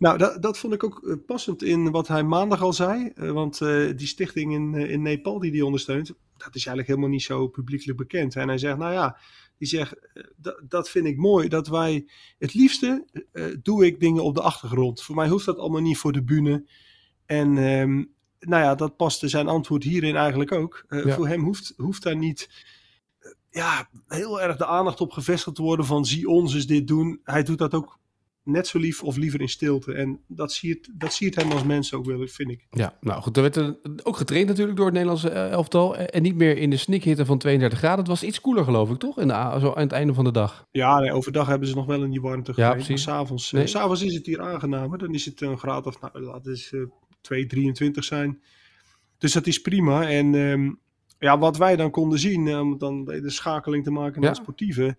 Nou, 0.00 0.18
dat, 0.18 0.42
dat 0.42 0.58
vond 0.58 0.72
ik 0.72 0.84
ook 0.84 1.02
eh, 1.02 1.14
passend 1.26 1.62
in 1.62 1.90
wat 1.90 2.08
hij 2.08 2.22
maandag 2.22 2.62
al 2.62 2.72
zei. 2.72 3.12
Eh, 3.14 3.30
want 3.30 3.60
eh, 3.60 3.96
die 3.96 4.06
stichting 4.06 4.52
in, 4.52 4.74
in 4.74 5.02
Nepal 5.02 5.38
die 5.38 5.50
hij 5.50 5.60
ondersteunt, 5.60 6.06
dat 6.36 6.54
is 6.54 6.66
eigenlijk 6.66 6.86
helemaal 6.86 7.08
niet 7.08 7.22
zo 7.22 7.48
publiekelijk 7.48 7.98
bekend. 7.98 8.36
En 8.36 8.48
hij 8.48 8.58
zegt, 8.58 8.78
nou 8.78 8.92
ja, 8.92 9.18
die 9.58 9.68
zegt, 9.68 9.94
dat, 10.36 10.60
dat 10.68 10.90
vind 10.90 11.06
ik 11.06 11.16
mooi. 11.16 11.48
Dat 11.48 11.68
wij, 11.68 12.06
het 12.38 12.54
liefste 12.54 13.04
doe 13.62 13.86
ik 13.86 14.00
dingen 14.00 14.22
op 14.22 14.34
de 14.34 14.40
achtergrond. 14.40 15.02
Voor 15.02 15.14
mij 15.14 15.28
hoeft 15.28 15.46
dat 15.46 15.58
allemaal 15.58 15.80
niet 15.80 15.98
voor 15.98 16.12
de 16.12 16.22
bühne. 16.22 16.64
En 17.26 17.58
ehm, 17.58 18.04
nou 18.40 18.62
ja, 18.62 18.74
dat 18.74 18.96
paste 18.96 19.28
zijn 19.28 19.48
antwoord 19.48 19.82
hierin 19.82 20.16
eigenlijk 20.16 20.52
ook. 20.52 20.84
Ja. 20.88 21.14
Voor 21.14 21.28
hem 21.28 21.44
hoeft, 21.44 21.74
hoeft 21.76 22.02
daar 22.02 22.16
niet 22.16 22.64
ja, 23.50 23.88
heel 24.08 24.40
erg 24.40 24.56
de 24.56 24.66
aandacht 24.66 25.00
op 25.00 25.12
gevestigd 25.12 25.56
te 25.56 25.62
worden 25.62 25.86
van 25.86 26.04
zie 26.04 26.28
ons 26.28 26.54
eens 26.54 26.66
dit 26.66 26.86
doen. 26.86 27.20
Hij 27.24 27.42
doet 27.42 27.58
dat 27.58 27.74
ook 27.74 27.98
net 28.44 28.66
zo 28.66 28.78
lief 28.78 29.02
of 29.02 29.16
liever 29.16 29.40
in 29.40 29.48
stilte. 29.48 29.92
En 29.92 30.20
dat 30.26 30.52
siert, 30.52 30.90
dat 30.94 31.12
siert 31.12 31.34
hem 31.34 31.50
als 31.52 31.64
mens 31.64 31.94
ook 31.94 32.04
wel, 32.04 32.26
vind 32.26 32.50
ik. 32.50 32.66
Ja, 32.70 32.96
nou 33.00 33.22
goed, 33.22 33.36
er 33.36 33.42
werd 33.42 33.56
er 33.56 33.76
ook 34.02 34.16
getraind 34.16 34.48
natuurlijk 34.48 34.76
door 34.76 34.86
het 34.86 34.94
Nederlandse 34.94 35.30
eh, 35.30 35.50
elftal. 35.50 35.96
En 35.96 36.08
en 36.08 36.22
niet 36.22 36.34
meer 36.36 36.56
in 36.58 36.70
de 36.70 36.76
snikhitte 36.76 37.24
van 37.26 37.38
32 37.38 37.78
graden. 37.78 37.98
Het 37.98 38.08
was 38.08 38.22
iets 38.22 38.40
koeler 38.40 38.64
geloof 38.64 38.90
ik, 38.90 38.98
toch? 38.98 39.18
In 39.20 39.26
de, 39.28 39.34
a- 39.34 39.58
zo 39.58 39.72
aan 39.72 39.82
het 39.82 39.92
einde 39.92 40.14
van 40.14 40.24
de 40.24 40.30
dag. 40.32 40.66
Ja, 40.70 40.98
nee, 41.00 41.12
overdag 41.12 41.46
hebben 41.46 41.68
ze 41.68 41.74
nog 41.74 41.86
wel 41.86 42.02
in 42.02 42.10
die 42.10 42.20
warmte 42.20 42.50
Ja, 42.50 42.56
getraind. 42.56 42.86
precies. 42.86 43.06
Maar 43.06 43.14
s'avonds, 43.16 43.52
Nee. 43.52 43.62
nee. 43.62 43.70
s'avonds 43.70 44.02
is 44.02 44.14
het 44.14 44.26
hier 44.26 44.40
aangenamer. 44.40 44.98
Dan 44.98 45.14
is 45.14 45.24
het 45.24 45.40
een 45.40 45.58
graad 45.58 45.86
of, 45.86 46.00
nou, 46.00 46.20
laat 46.20 46.44
het 46.44 46.68
eh 46.72 46.80
2, 47.20 47.46
23 47.46 48.04
zijn. 48.04 48.42
Dus 49.18 49.32
dat 49.32 49.46
is 49.46 49.60
prima. 49.60 50.08
En 50.08 50.34
ehm, 50.34 50.70
ja, 51.18 51.38
wat 51.38 51.56
wij 51.56 51.76
dan 51.76 51.90
konden 51.90 52.18
zien, 52.18 52.48
eh, 52.48 52.60
om 52.60 52.78
dan 52.78 53.04
de 53.04 53.30
schakeling 53.30 53.84
te 53.84 53.90
maken 53.90 54.12
naar 54.20 54.22
Ja. 54.30 54.36
het 54.36 54.42
sportieve, 54.44 54.96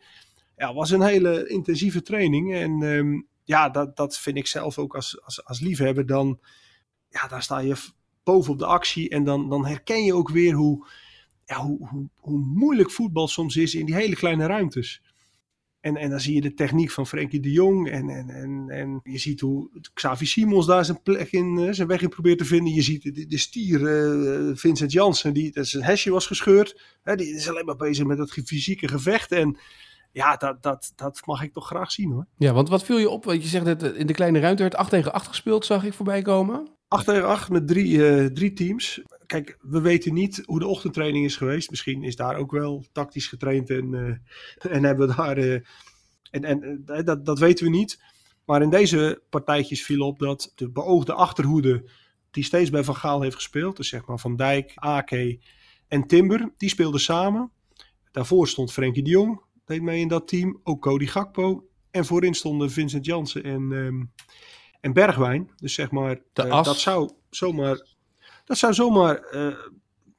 ja, 0.57 0.73
was 0.73 0.91
een 0.91 1.01
hele 1.01 1.47
intensieve 1.47 2.01
training. 2.01 2.53
En 2.53 2.83
ehm, 2.83 3.21
ja, 3.51 3.69
dat, 3.69 3.95
dat 3.95 4.17
vind 4.17 4.37
ik 4.37 4.47
zelf 4.47 4.77
ook 4.77 4.95
als, 4.95 5.21
als, 5.23 5.45
als 5.45 5.59
liefhebber. 5.59 6.05
Dan, 6.05 6.39
ja, 7.09 7.27
daar 7.27 7.43
sta 7.43 7.59
je 7.59 7.75
v- 7.75 7.89
boven 8.23 8.51
op 8.53 8.59
de 8.59 8.65
actie 8.65 9.09
en 9.09 9.23
dan, 9.23 9.49
dan 9.49 9.65
herken 9.65 10.03
je 10.03 10.13
ook 10.13 10.29
weer 10.29 10.53
hoe, 10.53 10.87
ja, 11.45 11.57
hoe, 11.57 11.87
hoe, 11.87 12.09
hoe 12.15 12.39
moeilijk 12.39 12.91
voetbal 12.91 13.27
soms 13.27 13.55
is 13.55 13.75
in 13.75 13.85
die 13.85 13.95
hele 13.95 14.15
kleine 14.15 14.45
ruimtes. 14.45 15.01
En, 15.79 15.95
en 15.97 16.09
dan 16.09 16.19
zie 16.19 16.35
je 16.35 16.41
de 16.41 16.53
techniek 16.53 16.91
van 16.91 17.07
Frenkie 17.07 17.39
de 17.39 17.51
Jong. 17.51 17.89
En, 17.89 18.09
en, 18.09 18.29
en, 18.29 18.69
en 18.69 18.99
je 19.03 19.17
ziet 19.17 19.39
hoe 19.39 19.69
Xavi 19.93 20.25
Simons 20.25 20.65
daar 20.65 20.85
zijn, 20.85 21.01
plek 21.01 21.31
in, 21.31 21.57
eh, 21.57 21.73
zijn 21.73 21.87
weg 21.87 22.01
in 22.01 22.09
probeert 22.09 22.37
te 22.37 22.45
vinden. 22.45 22.73
Je 22.73 22.81
ziet 22.81 23.03
de, 23.03 23.25
de 23.27 23.37
stier 23.37 23.85
eh, 23.87 24.55
Vincent 24.55 24.91
Janssen, 24.91 25.33
die 25.33 25.51
zijn 25.53 25.83
hesje 25.83 26.11
was 26.11 26.27
gescheurd. 26.27 26.81
Hè, 27.03 27.15
die 27.15 27.35
is 27.35 27.49
alleen 27.49 27.65
maar 27.65 27.75
bezig 27.75 28.05
met 28.05 28.17
dat 28.17 28.31
fysieke 28.31 28.87
gevecht. 28.87 29.31
En 29.31 29.57
ja, 30.11 30.35
dat, 30.35 30.63
dat, 30.63 30.93
dat 30.95 31.21
mag 31.25 31.43
ik 31.43 31.53
toch 31.53 31.65
graag 31.65 31.91
zien 31.91 32.11
hoor. 32.11 32.27
Ja, 32.37 32.53
want 32.53 32.69
wat 32.69 32.83
viel 32.83 32.97
je 32.97 33.09
op? 33.09 33.25
Want 33.25 33.43
je 33.43 33.49
zegt 33.49 33.65
dat 33.65 33.83
eh, 33.83 33.99
in 33.99 34.07
de 34.07 34.13
kleine 34.13 34.39
ruimte 34.39 34.61
werd 34.61 34.75
8 34.75 34.89
tegen 34.89 35.13
8 35.13 35.27
gespeeld, 35.27 35.65
zag 35.65 35.83
ik 35.83 35.93
voorbij 35.93 36.21
komen. 36.21 36.67
8 36.87 37.05
tegen 37.05 37.27
8 37.27 37.49
met 37.49 37.67
drie, 37.67 38.07
eh, 38.07 38.25
drie 38.25 38.53
teams. 38.53 39.01
Kijk, 39.25 39.57
we 39.61 39.81
weten 39.81 40.13
niet 40.13 40.43
hoe 40.45 40.59
de 40.59 40.67
ochtendtraining 40.67 41.25
is 41.25 41.37
geweest. 41.37 41.69
Misschien 41.69 42.03
is 42.03 42.15
daar 42.15 42.35
ook 42.35 42.51
wel 42.51 42.85
tactisch 42.91 43.27
getraind 43.27 43.69
en, 43.69 43.93
eh, 43.93 44.71
en 44.75 44.83
hebben 44.83 45.07
we 45.07 45.15
daar. 45.15 45.37
en 45.37 46.43
en 46.43 46.83
dat, 47.05 47.25
dat 47.25 47.39
weten 47.39 47.65
we 47.65 47.71
niet. 47.71 48.03
Maar 48.45 48.61
in 48.61 48.69
deze 48.69 49.21
partijtjes 49.29 49.83
viel 49.83 50.07
op 50.07 50.19
dat 50.19 50.51
de 50.55 50.69
beoogde 50.69 51.13
achterhoede, 51.13 51.89
die 52.31 52.43
steeds 52.43 52.69
bij 52.69 52.83
Van 52.83 52.95
Gaal 52.95 53.21
heeft 53.21 53.35
gespeeld, 53.35 53.77
dus 53.77 53.89
zeg 53.89 54.05
maar 54.05 54.19
Van 54.19 54.35
Dijk, 54.35 54.71
Ake 54.75 55.39
en 55.87 56.07
Timber, 56.07 56.53
die 56.57 56.69
speelden 56.69 56.99
samen. 56.99 57.51
Daarvoor 58.11 58.47
stond 58.47 58.71
Frenkie 58.71 59.03
de 59.03 59.09
Jong, 59.09 59.41
deed 59.71 59.81
mee 59.81 59.99
in 59.99 60.07
dat 60.07 60.27
team. 60.27 60.59
Ook 60.63 60.81
Cody 60.81 61.05
Gakpo. 61.05 61.67
En 61.91 62.05
voorin 62.05 62.33
stonden 62.33 62.71
Vincent 62.71 63.05
Jansen 63.05 63.43
en, 63.43 63.71
ehm, 63.71 64.03
en 64.81 64.93
Bergwijn. 64.93 65.51
Dus 65.55 65.73
zeg 65.73 65.91
maar, 65.91 66.21
De 66.33 66.43
eh, 66.43 66.51
as. 66.51 66.65
dat 66.65 66.77
zou 66.79 67.11
zomaar, 67.29 67.87
dat 68.45 68.57
zou 68.57 68.73
zomaar 68.73 69.15
eh, 69.15 69.57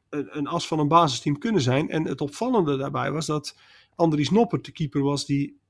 een, 0.08 0.38
een 0.38 0.46
as 0.46 0.66
van 0.66 0.78
een 0.78 0.88
basisteam 0.88 1.38
kunnen 1.38 1.60
zijn. 1.60 1.88
En 1.88 2.04
het 2.04 2.20
opvallende 2.20 2.76
daarbij 2.76 3.12
was 3.12 3.26
dat 3.26 3.58
Andries 3.94 4.30
Noppert 4.30 4.64
de 4.64 4.72
keeper 4.72 5.02
was 5.02 5.26
die 5.26 5.60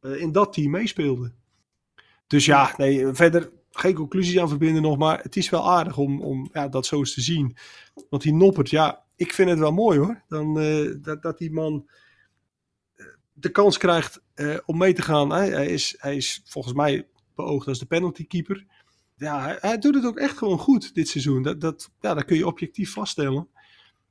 eh, 0.00 0.20
in 0.20 0.32
dat 0.32 0.52
team 0.52 0.70
meespeelde. 0.70 1.32
Dus 2.26 2.44
ja, 2.44 2.74
nee, 2.76 3.06
verder 3.12 3.52
geen 3.70 3.94
conclusies 3.94 4.38
aan 4.38 4.48
verbinden 4.48 4.82
nog, 4.82 4.98
maar 4.98 5.22
het 5.22 5.36
is 5.36 5.50
wel 5.50 5.70
aardig 5.70 5.96
om, 5.96 6.22
om 6.22 6.48
ja, 6.52 6.68
dat 6.68 6.86
zo 6.86 6.98
eens 6.98 7.14
te 7.14 7.20
zien. 7.20 7.56
Want 8.10 8.22
die 8.22 8.34
Noppert, 8.34 8.70
ja, 8.70 9.04
ik 9.16 9.32
vind 9.32 9.50
het 9.50 9.58
wel 9.58 9.72
mooi 9.72 9.98
hoor. 9.98 10.22
Dan, 10.28 10.54
dat, 11.02 11.22
dat 11.22 11.38
die 11.38 11.52
man 11.52 11.88
de 13.40 13.48
kans 13.50 13.78
krijgt 13.78 14.20
eh, 14.34 14.56
om 14.66 14.78
mee 14.78 14.92
te 14.92 15.02
gaan. 15.02 15.30
Hij, 15.30 15.48
hij, 15.50 15.66
is, 15.66 15.94
hij 15.98 16.16
is 16.16 16.42
volgens 16.44 16.74
mij 16.74 17.06
beoogd 17.34 17.66
als 17.66 17.78
de 17.78 17.86
penaltykeeper. 17.86 18.64
Ja, 19.16 19.42
hij, 19.42 19.56
hij 19.60 19.78
doet 19.78 19.94
het 19.94 20.04
ook 20.04 20.18
echt 20.18 20.38
gewoon 20.38 20.58
goed 20.58 20.94
dit 20.94 21.08
seizoen. 21.08 21.42
Dat, 21.42 21.60
dat, 21.60 21.90
ja, 22.00 22.14
dat 22.14 22.24
kun 22.24 22.36
je 22.36 22.46
objectief 22.46 22.92
vaststellen. 22.92 23.48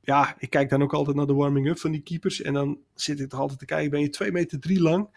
Ja, 0.01 0.35
ik 0.39 0.49
kijk 0.49 0.69
dan 0.69 0.81
ook 0.83 0.93
altijd 0.93 1.15
naar 1.17 1.25
de 1.27 1.33
warming-up 1.33 1.79
van 1.79 1.91
die 1.91 2.01
keepers. 2.01 2.41
En 2.41 2.53
dan 2.53 2.79
zit 2.93 3.19
ik 3.19 3.29
toch 3.29 3.39
altijd 3.39 3.59
te 3.59 3.65
kijken, 3.65 3.89
ben 3.89 4.01
je 4.01 4.09
2 4.09 4.31
meter 4.31 4.59
drie 4.59 4.81
lang? 4.81 5.09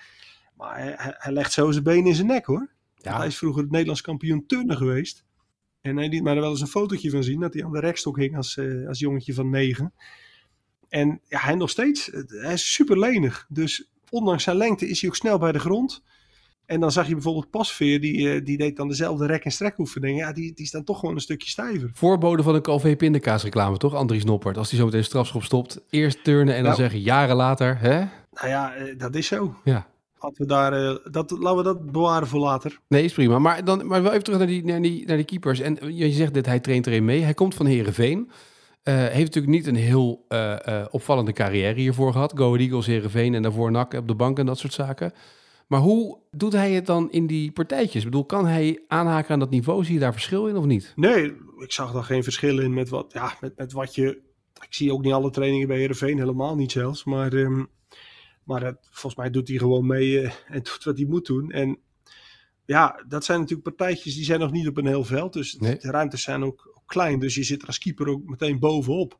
Maar 0.56 0.76
hij, 0.76 0.94
hij- 0.96 1.14
hij 1.18 1.32
legt 1.32 1.52
zo 1.52 1.70
zijn 1.70 1.84
benen 1.84 2.06
in 2.06 2.14
zijn 2.14 2.26
nek 2.26 2.44
hoor. 2.46 2.70
Ja. 2.96 3.16
Hij 3.16 3.26
is 3.26 3.36
vroeger 3.38 3.62
het 3.62 3.70
Nederlands 3.70 4.00
kampioen 4.00 4.46
turnen 4.46 4.76
geweest. 4.76 5.24
En 5.80 5.96
hij 5.96 6.08
liet 6.08 6.22
mij 6.22 6.34
er 6.34 6.40
wel 6.40 6.50
eens 6.50 6.60
een 6.60 6.66
fotootje 6.66 7.10
van 7.10 7.24
zien. 7.24 7.40
Dat 7.40 7.54
hij 7.54 7.64
aan 7.64 7.72
de 7.72 7.80
rekstok 7.80 8.16
hing 8.16 8.36
als, 8.36 8.56
eh, 8.56 8.88
als 8.88 8.98
jongetje 8.98 9.34
van 9.34 9.50
negen. 9.50 9.92
En 10.88 11.20
ja, 11.28 11.38
hij 11.38 11.54
nog 11.54 11.70
steeds. 11.70 12.10
eh, 12.10 12.22
Hij 12.26 12.52
is 12.52 12.72
super 12.72 12.98
lenig. 12.98 13.46
Dus 13.48 13.90
ondanks 14.10 14.44
zijn 14.44 14.56
lengte 14.56 14.88
is 14.88 15.00
hij 15.00 15.10
ook 15.10 15.16
snel 15.16 15.38
bij 15.38 15.52
de 15.52 15.58
grond. 15.58 16.02
En 16.66 16.80
dan 16.80 16.92
zag 16.92 17.06
je 17.06 17.12
bijvoorbeeld 17.12 17.50
Pasveer. 17.50 18.00
Die, 18.00 18.32
eh, 18.32 18.44
die 18.44 18.58
deed 18.58 18.76
dan 18.76 18.88
dezelfde 18.88 19.26
rek- 19.26 19.44
en 19.44 19.50
strekoefening. 19.50 20.18
Ja, 20.18 20.32
die, 20.32 20.52
die 20.54 20.64
is 20.64 20.70
dan 20.70 20.84
toch 20.84 20.98
gewoon 20.98 21.14
een 21.14 21.20
stukje 21.20 21.48
stijver. 21.48 21.90
Voorbode 21.94 22.42
van 22.42 22.54
een 22.54 22.62
Calvé 22.62 22.96
pindakaas 22.96 23.42
reclame, 23.42 23.76
toch? 23.76 23.94
Andries 23.94 24.24
Noppert. 24.24 24.56
Als 24.56 24.70
hij 24.70 24.78
zo 24.78 24.84
meteen 24.84 25.04
strafschop 25.04 25.42
stopt. 25.42 25.80
Eerst 25.90 26.24
turnen 26.24 26.54
en 26.54 26.62
dan 26.62 26.72
Nou. 26.72 26.76
zeggen 26.82 27.00
jaren 27.00 27.36
later, 27.36 27.78
hè? 27.78 27.98
Nou 28.32 28.48
ja, 28.48 28.74
eh, 28.74 28.98
dat 28.98 29.14
is 29.14 29.26
zo. 29.26 29.54
Ja. 29.64 29.86
Laten 30.18 30.42
we, 30.42 30.46
daar, 30.46 30.72
eh, 30.72 30.96
dat, 31.10 31.30
laten 31.30 31.56
we 31.56 31.62
dat 31.62 31.92
bewaren 31.92 32.28
voor 32.28 32.40
later. 32.40 32.80
Nee, 32.88 33.04
is 33.04 33.12
prima. 33.12 33.38
Maar, 33.38 33.64
dan, 33.64 33.86
maar 33.86 34.02
wel 34.02 34.10
even 34.12 34.24
terug 34.24 34.38
naar 34.38 34.48
die, 34.48 34.64
naar 34.64 34.82
die, 34.82 35.06
naar 35.06 35.16
die 35.16 35.26
keepers. 35.26 35.60
En 35.60 35.96
je 35.96 36.10
zegt 36.12 36.34
dat 36.34 36.46
hij 36.46 36.60
traint 36.60 36.86
erin 36.86 37.04
mee. 37.04 37.22
Hij 37.22 37.34
komt 37.34 37.54
van 37.54 37.66
Herenveen. 37.66 38.30
Heeft 38.82 39.34
natuurlijk 39.34 39.52
niet 39.52 39.66
een 39.66 39.74
heel 39.76 40.24
eh, 40.28 40.66
eh, 40.66 40.86
opvallende 40.90 41.32
carrière 41.32 41.80
hiervoor 41.80 42.12
gehad. 42.12 42.32
Go 42.36 42.56
Eagles, 42.56 42.86
Herenveen 42.86 43.34
en 43.34 43.42
daarvoor 43.42 43.70
NAC 43.70 43.92
op 43.94 44.08
de 44.08 44.14
bank 44.14 44.38
en 44.38 44.46
dat 44.46 44.58
soort 44.58 44.72
zaken. 44.72 45.12
Maar 45.66 45.80
hoe 45.80 46.18
doet 46.30 46.52
hij 46.52 46.72
het 46.72 46.86
dan 46.86 47.10
in 47.10 47.26
die 47.26 47.52
partijtjes? 47.52 48.02
Ik 48.04 48.10
bedoel, 48.10 48.24
kan 48.24 48.46
hij 48.46 48.84
aanhaken 48.88 49.30
aan 49.32 49.38
dat 49.38 49.50
niveau? 49.50 49.84
Zie 49.84 49.94
je 49.94 50.00
daar 50.00 50.12
verschil 50.12 50.46
in 50.46 50.56
of 50.56 50.64
niet? 50.64 50.92
Nee, 50.96 51.24
ik 51.58 51.72
zag 51.72 51.92
daar 51.92 52.04
geen 52.04 52.22
verschil 52.22 52.58
in 52.58 52.74
met 52.74 52.88
wat, 52.88 53.12
ja, 53.12 53.36
met, 53.40 53.56
met 53.56 53.72
wat 53.72 53.94
je. 53.94 54.08
Ik 54.60 54.74
zie 54.74 54.92
ook 54.92 55.02
niet 55.02 55.12
alle 55.12 55.30
trainingen 55.30 55.68
bij 55.68 55.78
Herenveen, 55.78 56.18
helemaal 56.18 56.56
niet 56.56 56.72
zelfs. 56.72 57.04
Maar, 57.04 57.32
ehm, 57.32 57.64
maar 58.44 58.64
het, 58.64 58.78
volgens 58.90 59.14
mij 59.14 59.30
doet 59.30 59.48
hij 59.48 59.56
gewoon 59.58 59.86
mee 59.86 60.20
en 60.26 60.62
doet 60.62 60.84
wat 60.84 60.96
hij 60.96 61.06
moet 61.06 61.26
doen. 61.26 61.50
En 61.50 61.78
ja, 62.64 63.04
dat 63.08 63.24
zijn 63.24 63.38
natuurlijk 63.40 63.76
partijtjes 63.76 64.14
die 64.14 64.24
zijn 64.24 64.40
nog 64.40 64.52
niet 64.52 64.68
op 64.68 64.76
een 64.76 64.86
heel 64.86 65.04
veld. 65.04 65.32
Dus 65.32 65.54
Nee. 65.58 65.76
de 65.78 65.90
ruimtes 65.90 66.22
zijn 66.22 66.44
ook 66.44 66.69
klein. 66.90 67.18
Dus 67.18 67.34
je 67.34 67.42
zit 67.42 67.60
er 67.60 67.66
als 67.66 67.78
keeper 67.78 68.08
ook 68.08 68.24
meteen 68.24 68.58
bovenop. 68.58 69.18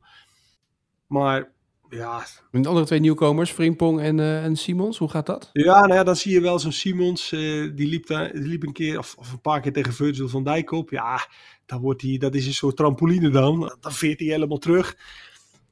Maar 1.07 1.53
ja, 1.89 2.27
En 2.51 2.63
de 2.63 2.69
andere 2.69 2.87
twee 2.87 3.01
nieuwkomers, 3.01 3.51
Frimpong 3.51 4.01
en, 4.01 4.21
eh, 4.21 4.45
en 4.45 4.57
Simons, 4.57 4.99
hoe 4.99 5.09
gaat 5.09 5.27
dat? 5.27 5.51
Ja, 5.53 5.81
nou 5.81 5.95
ja, 5.95 6.05
dan 6.05 6.17
zie 6.17 6.33
je 6.33 6.41
wel 6.41 6.59
zo'n 6.59 6.73
Simons, 6.73 7.33
eh, 7.33 7.41
die, 7.75 7.89
liep 7.89 8.07
daar, 8.07 8.33
die 8.33 8.43
liep 8.43 8.63
een 8.63 8.73
keer 8.73 8.99
of, 8.99 9.15
of 9.19 9.33
een 9.33 9.41
paar 9.41 9.61
keer 9.61 9.73
tegen 9.73 9.93
Virgil 9.93 10.29
van 10.29 10.45
Dijk 10.45 10.71
op. 10.71 10.91
Ja, 10.91 11.27
dan 11.67 11.81
wordt 11.81 12.03
hij, 12.03 12.19
dat 12.19 12.35
is 12.35 12.47
een 12.47 12.55
soort 12.55 12.77
trampoline 12.77 13.31
dan. 13.31 13.77
Dan 13.81 13.93
veert 13.93 14.21
hij 14.21 14.29
helemaal 14.29 14.59
terug. 14.59 14.97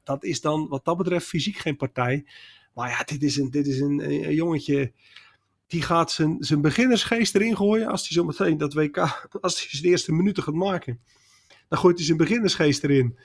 Dat 0.03 0.23
is 0.23 0.41
dan 0.41 0.67
wat 0.67 0.85
dat 0.85 0.97
betreft 0.97 1.25
fysiek 1.25 1.57
geen 1.57 1.75
partij. 1.75 2.25
Maar 2.73 2.89
ja, 2.89 3.03
dit 3.03 3.23
is 3.23 3.37
een, 3.37 3.51
dit 3.51 3.67
is 3.67 3.79
een, 3.79 3.99
een 3.99 4.33
jongetje, 4.33 4.91
die 5.67 5.81
gaat 5.81 6.11
zijn, 6.11 6.35
zijn 6.39 6.61
beginnersgeest 6.61 7.35
erin 7.35 7.55
gooien 7.55 7.87
als 7.87 8.01
hij 8.01 8.11
zo 8.11 8.23
meteen 8.23 8.57
dat 8.57 8.73
WK, 8.73 8.97
als 9.41 9.59
hij 9.59 9.67
zijn 9.69 9.91
eerste 9.91 10.11
minuten 10.11 10.43
gaat 10.43 10.53
maken. 10.53 10.99
Dan 11.69 11.79
gooit 11.79 11.97
hij 11.97 12.05
zijn 12.05 12.17
beginnersgeest 12.17 12.83
erin. 12.83 13.17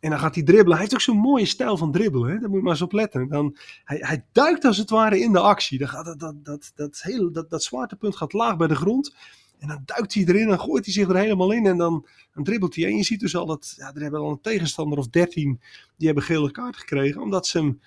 En 0.00 0.10
dan 0.10 0.18
gaat 0.18 0.34
hij 0.34 0.44
dribbelen. 0.44 0.72
Hij 0.72 0.80
heeft 0.80 0.94
ook 0.94 1.00
zo'n 1.00 1.16
mooie 1.16 1.44
stijl 1.44 1.76
van 1.76 1.92
dribbelen. 1.92 2.30
Hè? 2.30 2.38
Daar 2.38 2.48
moet 2.48 2.58
je 2.58 2.62
maar 2.62 2.72
eens 2.72 2.82
op 2.82 2.92
letten. 2.92 3.28
Dan, 3.28 3.56
hij, 3.84 3.98
hij 4.00 4.24
duikt 4.32 4.64
als 4.64 4.76
het 4.76 4.90
ware 4.90 5.20
in 5.20 5.32
de 5.32 5.40
actie. 5.40 5.78
Dan 5.78 5.88
gaat 5.88 6.04
dat, 6.04 6.20
dat, 6.20 6.44
dat, 6.44 6.72
dat, 6.74 7.00
hele, 7.02 7.30
dat, 7.30 7.50
dat 7.50 7.62
zwaartepunt 7.62 8.16
gaat 8.16 8.32
laag 8.32 8.56
bij 8.56 8.66
de 8.66 8.74
grond. 8.74 9.14
En 9.58 9.68
dan 9.68 9.82
duikt 9.84 10.14
hij 10.14 10.24
erin 10.24 10.50
en 10.50 10.60
gooit 10.60 10.84
hij 10.84 10.94
zich 10.94 11.08
er 11.08 11.16
helemaal 11.16 11.52
in. 11.52 11.66
En 11.66 11.76
dan, 11.76 12.06
dan 12.34 12.44
dribbelt 12.44 12.74
hij. 12.74 12.84
En 12.84 12.96
je 12.96 13.02
ziet 13.02 13.20
dus 13.20 13.36
al 13.36 13.46
dat 13.46 13.74
ja, 13.76 13.94
er 13.94 14.02
hebben 14.02 14.20
al 14.20 14.30
een 14.30 14.40
tegenstander 14.40 14.98
of 14.98 15.08
13 15.08 15.60
die 15.96 16.06
hebben 16.06 16.24
gele 16.24 16.50
kaart 16.50 16.76
gekregen. 16.76 17.20
Omdat 17.20 17.46
ze 17.46 17.58
hem, 17.58 17.80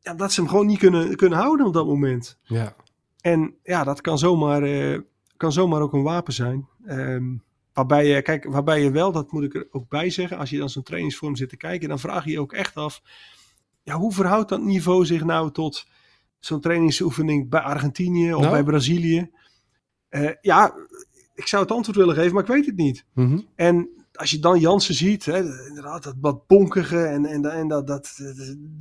ja, 0.00 0.12
omdat 0.12 0.32
ze 0.32 0.40
hem 0.40 0.50
gewoon 0.50 0.66
niet 0.66 0.78
kunnen, 0.78 1.16
kunnen 1.16 1.38
houden 1.38 1.66
op 1.66 1.72
dat 1.72 1.86
moment. 1.86 2.38
Ja. 2.42 2.74
En 3.20 3.54
ja, 3.62 3.84
dat 3.84 4.00
kan 4.00 4.18
zomaar, 4.18 4.62
eh, 4.62 4.98
kan 5.36 5.52
zomaar 5.52 5.80
ook 5.80 5.92
een 5.92 6.02
wapen 6.02 6.32
zijn. 6.32 6.68
Ehm, 6.86 7.34
waarbij, 7.74 8.06
je, 8.06 8.22
kijk, 8.22 8.44
waarbij 8.44 8.82
je 8.82 8.90
wel, 8.90 9.12
dat 9.12 9.32
moet 9.32 9.44
ik 9.44 9.54
er 9.54 9.66
ook 9.70 9.88
bij 9.88 10.10
zeggen, 10.10 10.38
als 10.38 10.50
je 10.50 10.58
dan 10.58 10.68
zo'n 10.70 10.82
trainingsvorm 10.82 11.36
zit 11.36 11.48
te 11.48 11.56
kijken, 11.56 11.88
dan 11.88 11.98
vraag 11.98 12.24
je 12.24 12.30
je 12.30 12.40
ook 12.40 12.52
echt 12.52 12.74
af, 12.74 13.02
ja, 13.82 13.94
hoe 13.96 14.12
verhoudt 14.12 14.48
dat 14.48 14.62
niveau 14.62 15.06
zich 15.06 15.24
nou 15.24 15.50
tot 15.52 15.86
zo'n 16.38 16.60
trainingsoefening 16.60 17.48
bij 17.50 17.60
Argentinië 17.60 18.34
of 18.34 18.40
Nou? 18.40 18.52
bij 18.52 18.62
Brazilië? 18.64 19.30
Eh, 20.08 20.30
ja, 20.40 20.74
ik 21.34 21.46
zou 21.46 21.62
het 21.62 21.72
antwoord 21.72 21.96
willen 21.98 22.14
geven, 22.14 22.32
maar 22.34 22.42
ik 22.42 22.48
weet 22.48 22.66
het 22.66 22.76
niet. 22.76 23.04
Mhm. 23.14 23.38
En 23.54 23.88
als 24.12 24.30
je 24.30 24.38
dan 24.38 24.60
Jansen 24.60 24.94
ziet, 24.94 25.24
hè, 25.24 25.66
inderdaad, 25.68 26.02
dat 26.02 26.14
wat 26.20 26.46
bonkige 26.46 27.04
en, 27.04 27.24
en, 27.26 27.44
en 27.52 27.68
dat, 27.68 27.86
dat 27.86 28.14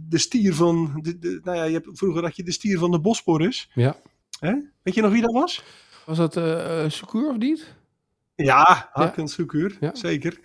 de, 0.09 0.17
stier 0.17 0.55
van, 0.55 1.00
de, 1.01 1.19
de- 1.19 1.39
nou 1.43 1.57
ja, 1.57 1.63
je 1.63 1.73
hebt, 1.73 1.88
vroeger 1.91 2.23
had 2.23 2.35
je 2.35 2.43
de 2.43 2.51
stier 2.51 2.77
van 2.79 2.91
de 2.91 3.00
Bosporus. 3.00 3.69
Ja. 3.73 3.95
Hè? 4.39 4.53
Weet 4.81 4.95
je 4.95 5.01
nog 5.01 5.12
wie 5.12 5.21
dat 5.21 5.33
was? 5.33 5.63
Was 6.05 6.17
dat 6.17 6.38
eh 6.38 6.89
Secours 6.89 7.27
of 7.29 7.38
niet? 7.38 7.73
Ja, 8.36 8.90
Hakan 8.94 9.28
Soekuur, 9.28 9.78
Ja. 9.80 9.96
zeker. 9.96 10.40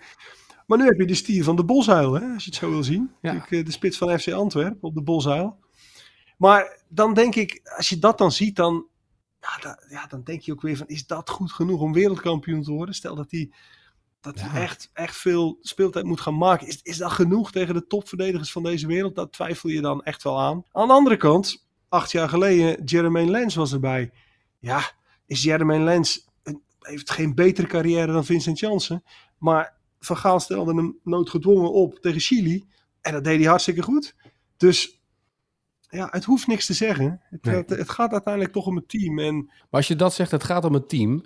Maar 0.67 0.77
nu 0.77 0.85
heb 0.85 0.97
je 0.99 1.05
de 1.05 1.13
stier 1.15 1.43
van 1.43 1.55
de 1.55 1.63
Boshuil, 1.65 2.13
hè, 2.13 2.33
als 2.33 2.43
je 2.43 2.49
het 2.49 2.59
zo 2.59 2.69
wil 2.69 2.83
zien. 2.83 3.11
Natuurlijk, 3.21 3.51
eh, 3.51 3.65
de 3.65 3.71
spits 3.71 3.97
van 3.97 4.19
FC 4.19 4.27
Antwerpen 4.31 4.81
op 4.81 4.93
de 4.95 5.01
Boshuil. 5.01 5.59
Maar 6.37 6.81
dan 6.87 7.13
denk 7.13 7.35
ik, 7.35 7.61
als 7.77 7.89
je 7.89 7.99
dat 7.99 8.17
dan 8.17 8.31
ziet, 8.31 8.55
dan, 8.55 8.85
ja, 9.41 9.57
da- 9.61 9.79
ja, 9.89 10.07
dan 10.07 10.23
denk 10.23 10.41
je 10.41 10.51
ook 10.51 10.61
weer 10.61 10.77
van, 10.77 10.87
is 10.87 11.07
dat 11.07 11.29
goed 11.29 11.51
genoeg 11.51 11.81
om 11.81 11.93
wereldkampioen 11.93 12.63
te 12.63 12.71
worden? 12.71 12.95
Stel 12.95 13.15
dat 13.15 13.31
hij 13.31 13.51
dat 14.21 14.39
hij 14.39 14.49
Ja. 14.53 14.61
echt, 14.61 14.89
echt 14.93 15.17
veel 15.17 15.57
speeltijd 15.61 16.05
moet 16.05 16.21
gaan 16.21 16.37
maken. 16.37 16.67
Is, 16.67 16.79
is 16.81 16.97
dat 16.97 17.11
genoeg 17.11 17.51
tegen 17.51 17.73
de 17.73 17.87
topverdedigers 17.87 18.51
van 18.51 18.63
deze 18.63 18.87
wereld? 18.87 19.15
Dat 19.15 19.31
twijfel 19.31 19.69
je 19.69 19.81
dan 19.81 20.03
echt 20.03 20.23
wel 20.23 20.39
aan. 20.41 20.63
Aan 20.71 20.87
de 20.87 20.93
andere 20.93 21.17
kant, 21.17 21.67
acht 21.89 22.11
jaar 22.11 22.29
geleden, 22.29 22.83
Jermaine 22.83 23.31
Lens 23.31 23.55
was 23.55 23.73
erbij. 23.73 24.11
Ja, 24.59 24.91
is 25.25 25.43
Jermaine 25.43 25.83
Lens 25.83 26.27
heeft 26.79 27.09
geen 27.09 27.35
betere 27.35 27.67
carrière 27.67 28.11
dan 28.11 28.25
Vincent 28.25 28.59
Janssen. 28.59 29.03
Maar 29.37 29.77
Van 29.99 30.17
Gaal 30.17 30.39
stelde 30.39 30.75
hem 30.75 30.97
noodgedwongen 31.03 31.71
op 31.71 31.99
tegen 31.99 32.19
Chili. 32.19 32.65
En 33.01 33.13
dat 33.13 33.23
deed 33.23 33.39
hij 33.39 33.47
hartstikke 33.49 33.81
goed. 33.81 34.15
Dus 34.57 35.01
ja, 35.89 36.07
het 36.11 36.23
hoeft 36.23 36.47
niks 36.47 36.65
te 36.65 36.73
zeggen. 36.73 37.21
Het, 37.29 37.43
Nee. 37.43 37.55
het, 37.55 37.69
het 37.69 37.89
gaat 37.89 38.11
uiteindelijk 38.11 38.53
toch 38.53 38.65
om 38.65 38.75
het 38.75 38.89
team. 38.89 39.19
En 39.19 39.35
Maar 39.45 39.65
als 39.69 39.87
je 39.87 39.95
dat 39.95 40.13
zegt, 40.13 40.31
het 40.31 40.43
gaat 40.43 40.65
om 40.65 40.73
het 40.73 40.89
team. 40.89 41.23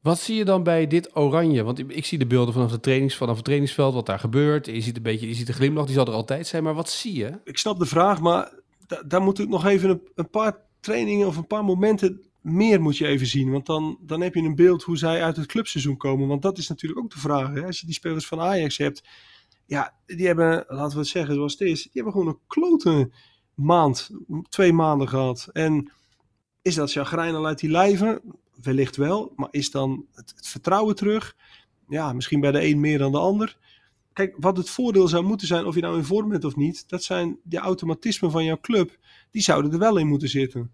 Wat 0.00 0.18
zie 0.18 0.36
je 0.36 0.44
dan 0.44 0.62
bij 0.62 0.86
dit 0.86 1.16
oranje? 1.16 1.62
Want 1.62 1.78
ik, 1.78 1.92
ik 1.92 2.04
zie 2.04 2.18
de 2.18 2.26
beelden 2.26 2.54
vanaf, 2.54 2.70
de 2.70 2.80
trainings, 2.80 3.16
vanaf 3.16 3.34
het 3.36 3.44
trainingsveld, 3.44 3.94
wat 3.94 4.06
daar 4.06 4.18
gebeurt. 4.18 4.66
Je 4.66 4.80
ziet 4.80 4.96
een 4.96 5.02
beetje, 5.02 5.28
je 5.28 5.34
ziet 5.34 5.46
de 5.46 5.52
glimlach, 5.52 5.84
die 5.86 5.94
zal 5.94 6.06
er 6.06 6.12
altijd 6.12 6.46
zijn. 6.46 6.62
Maar 6.62 6.74
wat 6.74 6.90
zie 6.90 7.14
je? 7.14 7.40
ik 7.44 7.58
snap 7.58 7.78
de 7.78 7.86
vraag, 7.86 8.20
maar 8.20 8.52
da- 8.86 9.02
daar 9.06 9.22
moet 9.22 9.38
ik 9.38 9.48
nog 9.48 9.66
even 9.66 9.90
een, 9.90 10.00
een 10.14 10.30
paar 10.30 10.56
trainingen 10.80 11.26
of 11.26 11.36
een 11.36 11.46
paar 11.46 11.64
momenten 11.64 12.24
meer 12.40 12.82
moet 12.82 12.96
je 12.96 13.06
even 13.06 13.26
zien. 13.26 13.50
Want 13.50 13.66
dan, 13.66 13.98
dan 14.00 14.20
heb 14.20 14.34
je 14.34 14.42
een 14.42 14.54
beeld 14.54 14.82
hoe 14.82 14.96
zij 14.96 15.22
uit 15.22 15.36
het 15.36 15.46
clubseizoen 15.46 15.96
komen. 15.96 16.28
Want 16.28 16.42
dat 16.42 16.58
is 16.58 16.68
natuurlijk 16.68 17.00
ook 17.00 17.10
de 17.10 17.18
vraag. 17.18 17.52
Hè? 17.52 17.64
Als 17.64 17.80
je 17.80 17.86
die 17.86 17.94
spelers 17.94 18.26
van 18.26 18.40
Ajax 18.40 18.78
hebt. 18.78 19.08
Ja, 19.66 19.94
die 20.06 20.26
hebben, 20.26 20.64
laten 20.68 20.92
we 20.92 20.98
het 20.98 21.08
zeggen 21.08 21.34
zoals 21.34 21.52
het 21.52 21.60
is. 21.60 21.82
Die 21.82 21.90
hebben 21.92 22.12
gewoon 22.12 22.28
een 22.28 22.38
klote 22.46 23.10
maand, 23.54 24.10
twee 24.48 24.72
maanden 24.72 25.08
gehad. 25.08 25.48
En 25.52 25.92
is 26.62 26.74
dat 26.74 26.92
chagrijn 26.92 27.34
al 27.34 27.46
uit 27.46 27.58
die 27.58 27.70
lijven? 27.70 28.20
Wellicht 28.62 28.96
wel. 28.96 29.32
Maar 29.36 29.48
is 29.50 29.70
dan 29.70 30.06
het, 30.12 30.32
het 30.36 30.48
vertrouwen 30.48 30.94
terug? 30.94 31.36
Ja, 31.88 32.12
misschien 32.12 32.40
bij 32.40 32.52
de 32.52 32.64
een 32.64 32.80
meer 32.80 32.98
dan 32.98 33.12
de 33.12 33.18
ander. 33.18 33.58
Kijk, 34.12 34.34
wat 34.38 34.56
het 34.56 34.70
voordeel 34.70 35.08
zou 35.08 35.24
moeten 35.24 35.46
zijn, 35.46 35.66
of 35.66 35.74
je 35.74 35.80
nou 35.80 35.96
in 35.96 36.04
vorm 36.04 36.28
bent 36.28 36.44
of 36.44 36.56
niet, 36.56 36.88
dat 36.88 37.02
zijn 37.02 37.38
de 37.42 37.58
automatismen 37.58 38.30
van 38.30 38.44
jouw 38.44 38.60
club. 38.60 38.98
Die 39.30 39.42
zouden 39.42 39.72
er 39.72 39.78
wel 39.78 39.96
in 39.96 40.06
moeten 40.06 40.28
zitten. 40.28 40.72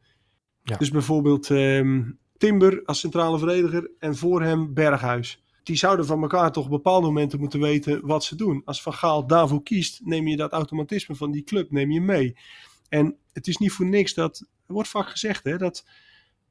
Ja. 0.68 0.76
Dus 0.76 0.90
bijvoorbeeld 0.90 1.50
ehm, 1.50 2.02
Timber 2.36 2.82
als 2.84 3.00
centrale 3.00 3.38
verdediger 3.38 3.90
en 3.98 4.16
voor 4.16 4.42
hem 4.42 4.74
Berghuis. 4.74 5.42
Die 5.62 5.76
zouden 5.76 6.06
van 6.06 6.22
elkaar 6.22 6.52
toch 6.52 6.64
op 6.64 6.70
bepaalde 6.70 7.06
momenten 7.06 7.38
moeten 7.38 7.60
weten 7.60 8.06
wat 8.06 8.24
ze 8.24 8.36
doen. 8.36 8.62
Als 8.64 8.82
Van 8.82 8.92
Gaal 8.92 9.26
daarvoor 9.26 9.62
kiest, 9.62 10.00
neem 10.04 10.28
je 10.28 10.36
dat 10.36 10.52
automatisme 10.52 11.14
van 11.14 11.30
die 11.30 11.42
club 11.42 11.70
neem 11.70 11.90
je 11.90 12.00
mee. 12.00 12.36
En 12.88 13.16
het 13.32 13.46
is 13.46 13.56
niet 13.56 13.72
voor 13.72 13.86
niks 13.86 14.14
dat, 14.14 14.46
er 14.66 14.74
wordt 14.74 14.88
vaak 14.88 15.08
gezegd 15.08 15.44
hè, 15.44 15.56
dat 15.56 15.84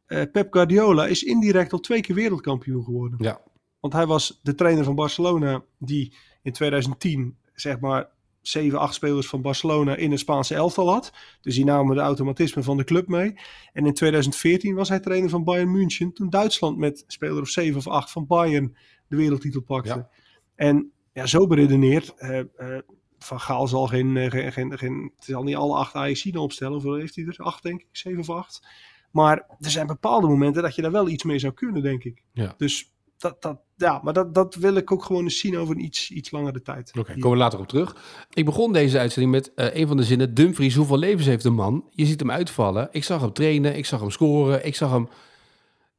eh, 0.06 0.22
Pep 0.32 0.54
Guardiola 0.54 1.08
is 1.08 1.24
indirect 1.24 1.74
al 1.74 1.80
twee 1.80 2.02
keer 2.02 2.16
wereldkampioen 2.16 2.84
geworden. 2.84 3.18
Ja. 3.22 3.42
Want 3.80 3.94
hij 3.94 4.06
was 4.06 4.40
de 4.44 4.56
trainer 4.56 4.84
van 4.84 4.96
Barcelona 4.96 5.64
die 5.78 6.14
in 6.42 6.52
2010 6.52 7.38
zeg 7.54 7.80
maar 7.80 8.10
zeven, 8.48 8.80
acht 8.80 8.94
spelers 8.94 9.28
van 9.28 9.42
Barcelona 9.42 9.96
in 9.96 10.12
een 10.12 10.18
Spaanse 10.18 10.56
elftal 10.56 10.92
had. 10.92 11.14
Dus 11.42 11.56
die 11.56 11.66
namen 11.66 11.96
de 11.96 12.02
automatisme 12.02 12.64
van 12.64 12.78
de 12.78 12.84
club 12.84 13.08
mee. 13.08 13.36
En 13.74 13.86
in 13.86 13.94
2014 13.94 14.76
was 14.76 14.90
hij 14.90 15.00
trainer 15.00 15.30
van 15.30 15.44
Bayern 15.44 15.72
München. 15.72 16.14
Toen 16.14 16.30
Duitsland 16.30 16.78
met 16.78 17.04
speler 17.08 17.42
of 17.42 17.50
zeven 17.50 17.78
of 17.78 17.88
acht 17.88 18.12
van 18.12 18.28
Bayern 18.28 18.76
de 19.08 19.16
wereldtitel 19.16 19.62
pakte. 19.62 19.90
Ja. 19.90 20.10
En 20.56 20.92
ja, 21.14 21.26
zo 21.26 21.48
beredeneerd. 21.48 22.16
eh, 22.16 22.40
eh, 22.40 22.82
van 23.20 23.40
Gaal 23.40 23.68
zal 23.68 23.88
geen, 23.88 24.18
eh, 24.18 24.32
geen, 24.32 24.52
geen, 24.52 24.78
geen 24.78 25.12
het 25.16 25.26
zal 25.26 25.44
niet 25.44 25.56
alle 25.56 25.76
acht 25.76 25.96
Ajaxiden 25.96 26.42
opstellen. 26.42 26.74
Hoeveel 26.74 26.96
heeft 26.96 27.16
hij 27.16 27.26
er? 27.26 27.38
Acht 27.38 27.64
denk 27.64 27.82
ik, 27.82 27.88
zeven 27.92 28.20
of 28.20 28.30
acht. 28.30 28.68
Maar 29.12 29.38
er 29.60 29.70
zijn 29.70 29.88
bepaalde 29.88 30.28
momenten 30.28 30.62
dat 30.62 30.76
je 30.76 30.82
daar 30.82 30.92
wel 30.92 31.08
iets 31.08 31.24
mee 31.24 31.40
zou 31.40 31.54
kunnen, 31.54 31.82
denk 31.82 32.04
ik. 32.04 32.24
Ja. 32.32 32.54
Dus 32.58 32.94
dat, 33.18 33.42
dat, 33.42 33.62
ja, 33.76 34.00
maar 34.04 34.14
dat, 34.14 34.34
dat 34.36 34.56
wil 34.56 34.76
ik 34.76 34.92
ook 34.92 35.04
gewoon 35.04 35.24
eens 35.24 35.40
zien 35.40 35.58
over 35.58 35.76
een 35.76 35.84
iets, 35.84 36.12
iets 36.12 36.32
langere 36.32 36.62
tijd. 36.62 36.92
Oké, 37.00 37.12
komen 37.14 37.30
we 37.32 37.38
later 37.38 37.60
op 37.60 37.68
terug. 37.68 37.96
Ik 38.34 38.46
begon 38.46 38.74
deze 38.74 39.00
uitzending 39.00 39.34
met 39.34 39.54
eh, 39.54 39.76
een 39.82 39.88
van 39.88 39.98
de 39.98 40.04
zinnen. 40.04 40.34
Dumfries, 40.34 40.76
hoeveel 40.76 40.98
levens 40.98 41.26
heeft 41.26 41.44
de 41.44 41.50
man? 41.50 41.86
Je 41.92 42.06
ziet 42.06 42.20
hem 42.20 42.32
uitvallen. 42.32 42.88
Ik 42.92 43.04
zag 43.04 43.22
hem 43.22 43.34
trainen, 43.34 43.76
ik 43.78 43.86
zag 43.86 44.00
hem 44.00 44.12
scoren, 44.12 44.66
ik 44.66 44.76
zag 44.76 44.92
hem... 44.92 45.08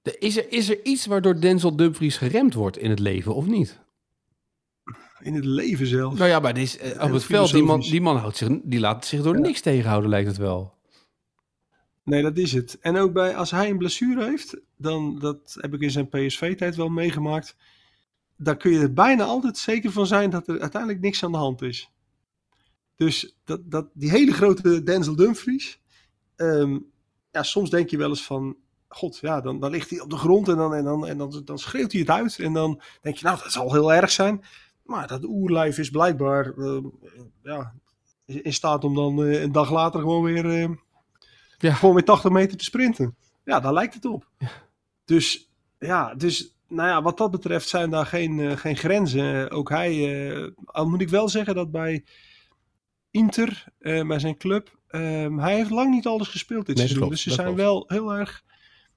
De- 0.03 0.19
Is 0.19 0.37
er, 0.37 0.53
is 0.53 0.71
er 0.71 0.85
iets 0.85 1.07
waardoor 1.07 1.41
Denzel 1.41 1.77
Dumfries 1.77 2.17
geremd 2.17 2.55
wordt 2.55 2.79
in 2.79 2.91
het 2.91 2.99
leven, 2.99 3.35
of 3.35 3.47
niet? 3.47 3.79
In 5.21 5.35
het 5.35 5.45
leven 5.45 5.87
zelf. 5.87 6.15
Nou 6.19 6.29
ja, 6.31 6.39
maar 6.41 6.55
dit 6.55 6.63
is, 6.63 6.79
eh, 6.79 7.03
op 7.05 7.13
het 7.13 7.25
veld, 7.25 7.53
die 7.53 7.63
man, 7.63 7.81
die 7.81 8.01
man 8.01 8.17
houdt 8.17 8.37
zich, 8.37 8.49
die 8.63 8.81
laat 8.81 9.07
zich 9.07 9.23
door 9.23 9.35
Ja. 9.35 9.41
niks 9.41 9.61
tegenhouden, 9.61 10.11
lijkt 10.11 10.29
het 10.29 10.37
wel. 10.37 10.75
Nee, 12.07 12.23
dat 12.23 12.37
is 12.37 12.53
het. 12.53 12.79
En 12.81 12.97
ook 12.97 13.13
bij, 13.13 13.37
als 13.37 13.51
hij 13.51 13.71
een 13.71 13.79
blessure 13.79 14.25
heeft, 14.25 14.57
dan, 14.77 15.19
dat 15.19 15.57
heb 15.61 15.75
ik 15.75 15.81
in 15.81 15.91
zijn 15.91 16.09
PSV-tijd 16.09 16.77
wel 16.77 16.89
meegemaakt, 16.89 17.57
dan 18.37 18.57
kun 18.57 18.71
je 18.71 18.81
er 18.81 18.93
bijna 18.93 19.25
altijd 19.25 19.59
zeker 19.59 19.93
van 19.93 20.07
zijn 20.07 20.31
dat 20.31 20.49
er 20.49 20.61
uiteindelijk 20.61 21.03
niks 21.03 21.25
aan 21.25 21.33
de 21.33 21.39
hand 21.39 21.63
is. 21.63 21.91
Dus 22.97 23.37
dat, 23.45 23.71
dat, 23.71 23.89
die 23.93 24.11
hele 24.11 24.33
grote 24.33 24.83
Denzel 24.83 25.17
Dumfries, 25.17 25.81
ehm, 26.37 26.79
ja, 27.31 27.43
soms 27.43 27.71
denk 27.71 27.91
je 27.91 27.97
wel 27.97 28.09
eens 28.09 28.25
van, 28.25 28.57
god, 28.89 29.19
ja, 29.19 29.41
dan, 29.41 29.61
dan 29.61 29.71
ligt 29.71 29.91
hij 29.91 30.01
op 30.01 30.11
de 30.11 30.17
grond 30.17 30.49
en, 30.49 30.57
dan, 30.57 30.75
en, 30.75 30.85
dan, 30.85 31.07
en 31.07 31.19
dan, 31.19 31.43
dan 31.45 31.59
schreeuwt 31.59 31.93
hij 31.93 32.01
het 32.01 32.11
uit. 32.11 32.39
En 32.39 32.53
dan 32.53 32.81
denk 33.01 33.17
je, 33.17 33.25
nou, 33.25 33.39
dat 33.43 33.53
zal 33.53 33.73
heel 33.73 33.93
erg 33.93 34.11
zijn. 34.11 34.45
Maar 34.83 35.07
dat 35.07 35.25
oerlijf 35.25 35.79
is 35.79 35.91
blijkbaar 35.91 36.53
ehm, 36.59 36.85
ja, 37.43 37.75
in 38.25 38.53
staat 38.53 38.85
om 38.85 38.95
dan 38.95 39.25
eh, 39.25 39.43
een 39.43 39.53
dag 39.53 39.71
later 39.71 40.01
gewoon 40.01 40.23
weer... 40.23 40.51
ehm, 40.51 40.75
Ja. 41.59 41.75
gewoon 41.75 41.95
weer 41.95 42.05
80 42.05 42.31
meter 42.31 42.57
te 42.57 42.65
sprinten. 42.65 43.17
Ja, 43.45 43.61
daar 43.61 43.73
lijkt 43.73 43.95
het 43.95 44.05
op. 44.05 44.29
Dus 45.05 45.51
ja, 45.79 46.15
dus 46.15 46.55
nou 46.69 46.89
ja, 46.89 47.03
wat 47.03 47.19
dat 47.19 47.31
betreft 47.31 47.69
zijn 47.69 47.91
daar 47.91 48.07
geen, 48.07 48.41
eh, 48.41 48.57
geen 48.57 48.77
grenzen. 48.77 49.51
Ook 49.51 49.69
hij, 49.69 50.25
eh, 50.35 50.49
al 50.65 50.89
moet 50.89 51.01
ik 51.01 51.09
wel 51.09 51.29
zeggen 51.29 51.55
dat 51.55 51.71
bij 51.71 52.05
Inter, 53.11 53.65
eh, 53.79 54.07
bij 54.07 54.19
zijn 54.19 54.37
club, 54.37 54.79
ehm, 54.89 55.39
hij 55.39 55.55
heeft 55.55 55.71
lang 55.71 55.91
niet 55.91 56.07
alles 56.07 56.29
gespeeld 56.29 56.67
dit 56.67 56.77
Nee, 56.77 56.87
seizoen. 56.87 56.99
klopt, 56.99 57.13
dus 57.13 57.23
ze 57.23 57.31
zijn 57.31 57.47
klopt. 57.47 57.61
wel 57.63 57.85
heel 57.87 58.15
erg 58.15 58.45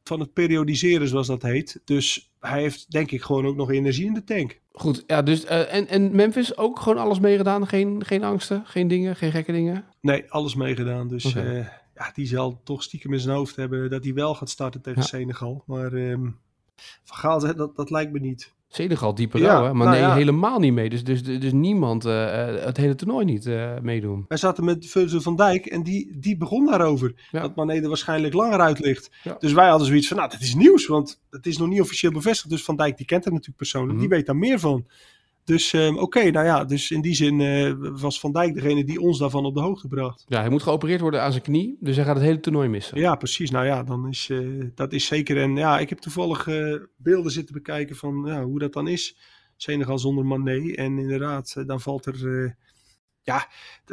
van 0.04 0.20
het 0.20 0.34
periodiseren, 0.34 1.08
zoals 1.08 1.28
dat 1.28 1.42
heet. 1.42 1.82
Dus 1.86 2.32
hij 2.40 2.62
heeft 2.62 2.92
denk 2.92 3.12
ik 3.12 3.22
gewoon 3.22 3.46
ook 3.46 3.56
nog 3.56 3.72
energie 3.72 4.06
in 4.06 4.14
de 4.14 4.24
tank. 4.24 4.60
Goed, 4.72 5.04
ja, 5.08 5.22
dus, 5.22 5.46
en, 5.46 5.88
en 5.88 6.16
Memphis 6.16 6.58
ook 6.58 6.80
gewoon 6.80 6.98
alles 6.98 7.20
meegedaan? 7.20 7.68
Geen, 7.68 8.06
geen 8.06 8.24
angsten, 8.24 8.64
geen 8.66 8.88
dingen, 8.88 9.16
geen 9.16 9.32
gekke 9.32 9.52
dingen? 9.52 9.84
Nee, 10.02 10.32
alles 10.32 10.56
meegedaan. 10.56 11.08
Dus 11.08 11.26
Oké. 11.26 11.79
Ja, 12.00 12.12
die 12.14 12.28
zal 12.28 12.62
toch 12.64 12.84
stiekem 12.84 13.14
in 13.14 13.20
zijn 13.20 13.36
hoofd 13.36 13.56
hebben 13.56 13.90
dat 13.90 14.04
hij 14.04 14.14
wel 14.14 14.36
gaat 14.36 14.50
starten 14.50 14.82
tegen 14.82 15.02
Ja. 15.02 15.08
Senegal. 15.08 15.64
Maar 15.66 15.94
ehm 15.94 16.28
Van 17.04 17.18
Gaal 17.18 17.56
dat, 17.56 17.76
dat 17.76 17.90
lijkt 17.90 18.12
me 18.12 18.20
niet. 18.20 18.54
Senegal, 18.72 19.16
diepe 19.16 19.40
Ja, 19.40 19.64
hè? 19.64 19.74
Maar 19.74 19.88
nou 19.88 19.90
nee, 19.90 20.00
ja. 20.00 20.14
helemaal 20.14 20.60
niet 20.60 20.74
mee. 20.74 20.90
Dus, 20.90 21.04
dus, 21.04 21.24
dus 21.24 21.52
niemand 21.52 22.06
eh, 22.06 22.50
eh, 22.58 22.66
het 22.66 22.78
hele 22.78 22.96
toernooi 22.96 23.26
niet 23.26 23.46
eh, 23.46 23.80
meedoen. 23.82 24.26
Wij 24.28 24.38
zaten 24.38 24.64
met 24.64 24.86
Virgil 24.86 25.22
van 25.22 25.36
Dijk 25.36 25.66
en 25.66 25.84
die, 25.84 26.18
die 26.20 26.38
begon 26.38 26.66
daarover. 26.66 27.14
Ja. 27.32 27.42
Dat 27.42 27.56
Mané 27.56 27.74
er 27.74 27.88
waarschijnlijk 27.88 28.34
langer 28.34 28.60
uit 28.60 28.80
ligt. 28.80 29.12
Dus 29.40 29.54
wij 29.54 29.70
hadden 29.70 29.88
zoiets 29.88 30.08
van, 30.08 30.18
nou, 30.18 30.30
dat 30.30 30.42
is 30.42 30.56
nieuws. 30.56 30.88
Want 30.88 31.22
het 31.30 31.46
is 31.46 31.58
nog 31.58 31.68
niet 31.68 31.82
officieel 31.82 32.12
bevestigd. 32.12 32.50
Dus 32.50 32.64
Van 32.64 32.76
Dijk, 32.76 32.98
die 32.98 33.06
kent 33.06 33.24
hem 33.24 33.34
natuurlijk 33.34 33.60
persoonlijk. 33.60 33.94
Mhm. 33.94 34.02
Die 34.02 34.10
weet 34.10 34.26
daar 34.26 34.38
meer 34.38 34.60
van. 34.60 34.86
Dus 35.50 35.74
ehm, 35.74 35.98
oké, 35.98 36.32
nou 36.32 36.46
ja. 36.46 36.66
Dus 36.66 36.92
in 36.92 37.02
die 37.02 37.16
zin 37.16 37.42
eh, 37.42 37.74
was 37.78 38.20
Van 38.20 38.32
Dijk 38.32 38.54
degene 38.54 38.84
die 38.84 39.02
ons 39.02 39.20
daarvan 39.20 39.46
op 39.46 39.54
de 39.54 39.62
hoogte 39.62 39.88
bracht. 39.88 40.26
Ja, 40.28 40.40
hij 40.40 40.50
moet 40.50 40.64
geopereerd 40.64 41.02
worden 41.02 41.22
aan 41.22 41.32
zijn 41.32 41.44
knie. 41.44 41.78
Dus 41.80 41.96
hij 41.96 42.06
gaat 42.06 42.16
het 42.16 42.24
hele 42.26 42.40
toernooi 42.40 42.70
missen. 42.70 42.98
Ja, 42.98 43.16
precies. 43.16 43.52
Nou 43.52 43.66
ja, 43.66 43.84
dan 43.84 44.08
is 44.08 44.30
eh, 44.30 44.40
dat 44.76 44.94
is 44.94 45.06
zeker. 45.06 45.38
En 45.38 45.56
ja, 45.56 45.80
ik 45.80 45.90
heb 45.90 46.00
toevallig 46.00 46.48
eh, 46.48 46.76
beelden 46.98 47.32
zitten 47.32 47.54
bekijken 47.54 47.96
van 47.96 48.24
ja, 48.26 48.44
hoe 48.44 48.60
dat 48.60 48.74
dan 48.74 48.88
is. 48.88 49.18
Senegal 49.56 50.00
zonder 50.00 50.26
Mané. 50.26 50.72
En 50.74 51.00
inderdaad, 51.00 51.64
dan 51.66 51.82
valt 51.82 52.06
er... 52.06 52.56
ja, 53.22 53.48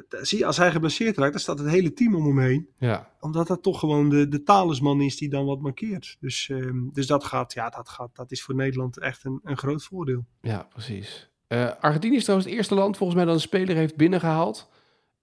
zie 0.09 0.39
je, 0.39 0.47
als 0.47 0.57
hij 0.57 0.71
geblesseerd 0.71 1.17
raakt, 1.17 1.33
dan 1.33 1.41
staat 1.41 1.59
het 1.59 1.69
hele 1.69 1.93
team 1.93 2.15
om 2.15 2.27
hem 2.27 2.39
heen. 2.39 2.69
Ja, 2.79 3.11
Omdat 3.21 3.47
dat 3.47 3.63
toch 3.63 3.79
gewoon 3.79 4.09
de, 4.09 4.29
de 4.29 4.43
talisman 4.43 5.01
is 5.01 5.17
die 5.17 5.29
dan 5.29 5.45
wat 5.45 5.61
markeert. 5.61 6.17
Dus, 6.21 6.49
ehm, 6.49 6.89
dus 6.93 7.07
dat 7.07 7.25
gaat, 7.25 7.53
ja, 7.53 7.69
dat 7.69 7.89
gaat, 7.89 8.17
dat 8.17 8.31
is 8.31 8.43
voor 8.43 8.55
Nederland 8.55 8.99
echt 8.99 9.25
een, 9.25 9.41
een 9.43 9.59
groot 9.59 9.85
voordeel. 9.85 10.27
ja 10.41 10.63
precies. 10.63 11.31
Eh, 11.47 11.71
Argentinië 11.81 12.17
is 12.17 12.23
trouwens 12.23 12.49
het 12.49 12.59
eerste 12.59 12.75
land 12.75 12.97
volgens 12.97 13.19
mij 13.19 13.27
dat 13.27 13.35
een 13.35 13.41
speler 13.41 13.77
heeft 13.77 13.97
binnengehaald 13.97 14.69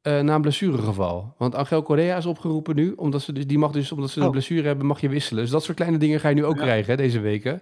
eh, 0.02 0.20
na 0.22 0.36
een 0.36 0.42
blessuregeval. 0.42 1.34
Want 1.38 1.56
Angel 1.56 1.84
Correa 1.84 2.18
is 2.18 2.26
opgeroepen 2.26 2.76
nu, 2.76 2.92
omdat 2.92 3.22
ze, 3.22 3.34
dus, 3.34 3.48
die 3.48 3.58
mag 3.58 3.72
dus, 3.72 3.92
omdat 3.92 4.10
ze 4.10 4.20
een 4.20 4.26
Oh. 4.26 4.32
blessure 4.32 4.68
hebben, 4.68 4.86
mag 4.86 5.02
je 5.02 5.10
wisselen. 5.10 5.42
Dus 5.44 5.52
dat 5.52 5.64
soort 5.64 5.78
kleine 5.78 5.98
dingen 5.98 6.20
ga 6.20 6.30
je 6.30 6.36
nu 6.36 6.46
ook 6.46 6.56
Ja. 6.56 6.62
krijgen 6.62 6.90
hè, 6.92 6.98
deze 6.98 7.20
weken. 7.20 7.62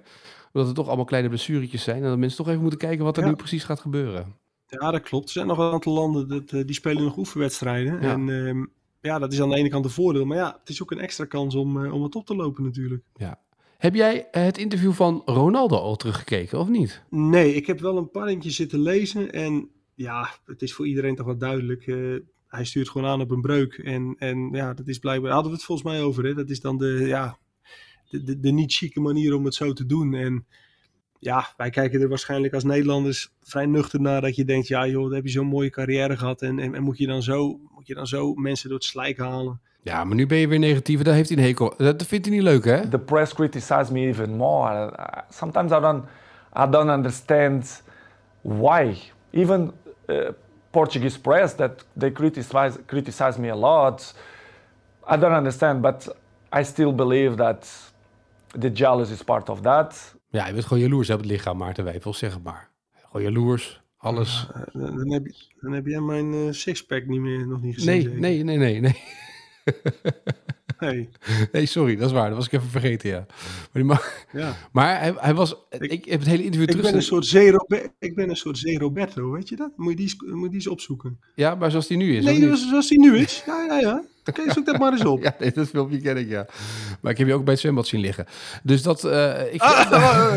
Omdat 0.54 0.68
het 0.68 0.76
toch 0.76 0.88
allemaal 0.88 1.06
kleine 1.06 1.30
blessuretjes 1.30 1.84
zijn. 1.84 2.04
En 2.04 2.10
dat 2.10 2.18
mensen 2.18 2.38
toch 2.38 2.48
even 2.48 2.62
moeten 2.62 2.80
kijken 2.80 3.04
wat 3.06 3.18
er 3.18 3.24
Ja. 3.24 3.30
nu 3.30 3.36
precies 3.36 3.64
gaat 3.64 3.80
gebeuren. 3.80 4.36
Ja, 4.68 4.92
dat 4.92 5.02
klopt. 5.02 5.26
Er 5.26 5.32
zijn 5.32 5.48
nog 5.48 5.58
een 5.58 5.72
aantal 5.72 5.94
landen 5.94 6.28
dat, 6.28 6.52
eh, 6.52 6.66
die 6.66 6.76
spelen 6.76 7.04
nog 7.04 7.18
oefenwedstrijden. 7.18 7.94
Ja. 8.02 8.12
En 8.12 8.30
ehm, 8.48 8.66
ja, 9.02 9.20
dat 9.20 9.34
is 9.34 9.42
aan 9.42 9.50
de 9.50 9.56
ene 9.56 9.70
kant 9.70 9.86
een 9.86 9.92
voordeel. 9.92 10.26
Maar 10.26 10.38
ja, 10.38 10.58
het 10.60 10.70
is 10.70 10.82
ook 10.82 10.92
een 10.92 11.00
extra 11.00 11.26
kans 11.26 11.56
om, 11.56 11.86
eh, 11.86 11.94
om 11.94 12.04
het 12.04 12.16
op 12.16 12.26
te 12.26 12.36
lopen 12.36 12.64
natuurlijk. 12.64 13.04
Heb 13.82 13.96
jij 13.96 14.28
eh, 14.32 14.44
het 14.44 14.58
interview 14.58 14.94
van 14.94 15.22
Ronaldo 15.26 15.76
al 15.76 15.96
teruggekeken, 15.96 16.60
of 16.60 16.70
niet? 16.70 17.04
Nee, 17.10 17.54
ik 17.54 17.68
heb 17.68 17.80
wel 17.80 17.98
een 17.98 18.12
paar 18.12 18.28
eentjes 18.28 18.56
zitten 18.56 18.80
lezen. 18.80 19.32
En 19.32 19.70
ja, 19.96 20.30
het 20.46 20.62
is 20.62 20.74
voor 20.74 20.88
iedereen 20.88 21.16
toch 21.16 21.26
wel 21.26 21.38
duidelijk. 21.38 21.88
eh, 21.88 22.16
hij 22.48 22.66
stuurt 22.66 22.90
gewoon 22.90 23.08
aan 23.08 23.22
op 23.22 23.32
een 23.32 23.42
breuk. 23.42 23.74
En, 23.74 24.16
en 24.18 24.50
ja, 24.52 24.74
dat 24.74 24.88
is 24.88 25.00
blijkbaar... 25.00 25.32
Hadden 25.32 25.52
we 25.52 25.58
het 25.58 25.66
volgens 25.66 25.88
mij 25.88 26.02
over. 26.02 26.36
Dat 26.36 26.50
is 26.50 26.60
dan 26.60 26.78
de, 26.78 27.04
ja, 27.08 27.38
de, 28.10 28.24
de, 28.24 28.40
de 28.40 28.52
niet 28.52 28.74
chique 28.74 29.02
manier 29.02 29.36
om 29.36 29.46
het 29.46 29.56
zo 29.56 29.74
te 29.74 29.86
doen. 29.86 30.14
En 30.14 30.46
ja, 31.22 31.48
wij 31.58 31.70
kijken 31.70 32.02
er 32.02 32.10
waarschijnlijk 32.10 32.54
als 32.54 32.64
Nederlanders 32.64 33.34
vrij 33.44 33.66
nuchter 33.66 34.02
naar. 34.02 34.22
Dat 34.22 34.36
je 34.36 34.46
denkt, 34.46 34.68
ja 34.68 34.88
joh, 34.88 35.04
dan 35.04 35.14
heb 35.14 35.24
je 35.24 35.30
zo'n 35.30 35.48
mooie 35.48 35.70
carrière 35.70 36.18
gehad. 36.18 36.42
En, 36.42 36.60
en, 36.60 36.76
en 36.76 36.84
moet, 36.84 36.98
je 36.98 37.08
dan 37.08 37.22
zo, 37.22 37.60
moet 37.76 37.88
je 37.88 37.94
dan 37.94 38.08
zo 38.08 38.34
mensen 38.34 38.70
door 38.70 38.78
het 38.78 38.88
slijk 38.88 39.18
halen? 39.18 39.60
Ja, 39.82 40.04
maar 40.04 40.16
nu 40.16 40.28
ben 40.28 40.38
je 40.38 40.48
weer 40.48 40.60
negatief. 40.60 41.02
Daar 41.02 41.14
heeft 41.14 41.30
hij 41.30 41.38
een 41.38 41.44
hekel. 41.44 41.74
Dat 41.78 42.06
vindt 42.06 42.26
hij 42.26 42.36
niet 42.36 42.44
leuk, 42.44 42.66
hè? 42.66 42.88
the 42.88 43.00
press 43.00 43.34
criticize 43.34 43.94
me 43.94 44.00
even 44.00 44.36
more. 44.36 44.94
Sometimes 45.30 45.72
I 45.72 45.80
don't, 45.80 46.04
I 46.58 46.70
don't 46.70 46.90
understand 46.90 47.84
why. 48.42 48.96
Even 49.32 49.72
uh, 50.06 50.30
Portuguese 50.70 51.20
press 51.20 51.56
that 51.56 51.86
they 51.98 52.12
criticize 52.12 52.80
criticize 52.86 53.40
me 53.40 53.52
a 53.52 53.56
lot. 53.56 54.16
I 55.14 55.18
don't 55.18 55.36
understand, 55.36 55.82
but 55.82 56.16
I 56.60 56.64
still 56.64 56.94
believe 56.94 57.36
that 57.36 57.92
the 58.60 58.72
jealousy 58.74 59.14
is 59.14 59.24
part 59.24 59.50
of 59.50 59.62
that. 59.62 60.20
Ja, 60.32 60.48
je 60.48 60.54
bent 60.54 60.66
gewoon 60.66 60.84
jaloers 60.84 61.10
op 61.10 61.18
het 61.18 61.28
lichaam, 61.28 61.58
Maarten 61.58 61.84
Wijfel, 61.84 62.14
zeg 62.14 62.34
het 62.34 62.44
maar. 62.44 62.70
Gewoon 62.94 63.22
jaloers, 63.22 63.82
alles. 63.98 64.48
Eh, 64.54 64.62
Dan, 64.74 65.12
heb, 65.12 65.26
je, 65.26 65.34
dan 65.62 65.72
heb 65.72 65.86
jij 65.86 66.00
mijn 66.00 66.34
eh, 66.34 66.52
sixpack 66.52 67.06
niet 67.06 67.20
meer, 67.20 67.48
nog 67.48 67.62
niet 67.62 67.74
gezien. 67.74 68.20
Nee, 68.20 68.44
nee, 68.44 68.44
nee, 68.44 68.58
nee, 68.58 68.80
nee. 68.80 69.04
Nee, 70.82 71.10
Nee, 71.52 71.66
sorry, 71.66 71.96
dat 71.96 72.08
is 72.08 72.14
waar. 72.14 72.28
Dat 72.28 72.38
was 72.38 72.46
ik 72.46 72.52
even 72.54 72.70
vergeten, 72.70 73.10
ja. 73.10 73.26
Maar, 73.28 73.70
die 73.72 73.84
ma- 73.84 74.02
ja. 74.32 74.54
maar 74.72 75.00
hij, 75.00 75.14
hij 75.18 75.34
was... 75.34 75.56
Ik, 75.70 76.06
heb 76.06 76.20
het 76.20 76.30
hele 76.30 76.44
interview 76.44 76.62
Ik 76.70 76.70
terug... 76.70 76.86
ben 76.86 76.96
een 76.96 77.02
soort 77.02 77.26
zee 77.26 77.52
Robe- 77.52 77.92
ik 78.00 78.16
ben 78.16 78.30
een 78.30 78.36
soort 78.36 78.58
zee 78.58 78.78
Roberto, 78.80 79.32
weet 79.32 79.50
je 79.50 79.56
dat? 79.56 79.72
Moet 79.76 79.90
je 79.90 79.96
die, 79.96 80.06
eens- 80.06 80.16
moet 80.34 80.42
je 80.44 80.46
die 80.48 80.54
eens 80.54 80.68
opzoeken. 80.68 81.20
Ja, 81.36 81.56
maar 81.56 81.70
zoals 81.72 81.88
hij 81.88 81.98
nu 81.98 82.16
is, 82.18 82.24
nee, 82.24 82.34
niet? 82.34 82.44
zoals, 82.44 82.70
zoals 82.70 82.88
die 82.88 83.00
nu 83.00 83.18
is. 83.18 83.44
Ja, 83.46 83.64
ja, 83.68 83.80
ja. 83.80 84.04
Oké, 84.26 84.52
zoek 84.52 84.66
dat 84.66 84.78
maar 84.80 84.92
eens 84.92 85.06
op. 85.06 85.22
Ja, 85.24 85.36
nee, 85.40 85.52
dat 85.52 85.68
filmpje 85.68 86.02
ken 86.02 86.18
ik, 86.18 86.30
ja. 86.30 86.46
Maar 87.02 87.12
ik 87.12 87.18
heb 87.18 87.28
je 87.28 87.34
ook 87.34 87.44
bij 87.44 87.54
het 87.54 87.62
zwembad 87.62 87.88
zien 87.88 88.02
liggen. 88.02 88.26
Dus 88.64 88.82
dat... 88.82 89.04
eh, 89.04 89.54
ik, 89.54 89.62
Ah, 89.62 90.34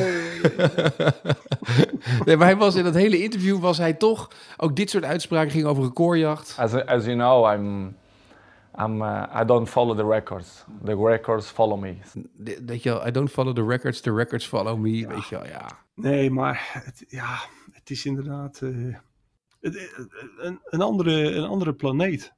nee, 2.25 2.37
maar 2.37 2.47
hij 2.47 2.57
was 2.57 2.75
in 2.75 2.85
dat 2.85 2.95
hele 2.95 3.23
interview 3.23 3.59
was 3.61 3.79
hij 3.79 3.93
toch... 3.93 4.31
Ook 4.57 4.77
dit 4.77 4.91
soort 4.91 5.05
uitspraken 5.05 5.51
ging 5.51 5.65
over 5.65 5.83
recordjacht. 5.83 6.55
As, 6.59 6.73
as 6.73 7.05
you 7.05 7.17
know, 7.17 7.53
I'm, 7.53 7.97
I'm, 8.81 9.03
uh, 9.03 9.41
I 9.41 9.45
don't 9.45 9.69
follow 9.69 9.97
the 9.97 10.07
records. 10.07 10.65
The 10.85 10.97
records 10.97 11.47
follow 11.51 11.79
me. 11.81 11.97
Dat 12.63 12.83
je 12.83 12.91
wel, 12.91 13.07
I 13.07 13.11
don't 13.11 13.31
follow 13.31 13.55
the 13.55 13.65
records, 13.67 14.01
the 14.01 14.15
records 14.15 14.47
follow 14.47 14.79
me. 14.79 15.07
Weet 15.09 15.29
je 15.29 15.35
wel, 15.39 15.47
ja. 15.47 15.69
Nee, 15.95 16.31
maar 16.31 16.71
het, 16.85 17.05
ja, 17.09 17.37
het 17.73 17.91
is 17.91 18.05
inderdaad 18.07 18.61
eh, 18.63 18.71
het- 19.61 19.91
het- 19.97 20.09
een, 20.39 20.61
een, 20.65 20.81
andere, 20.83 21.31
een 21.31 21.45
andere 21.45 21.73
planeet. 21.75 22.33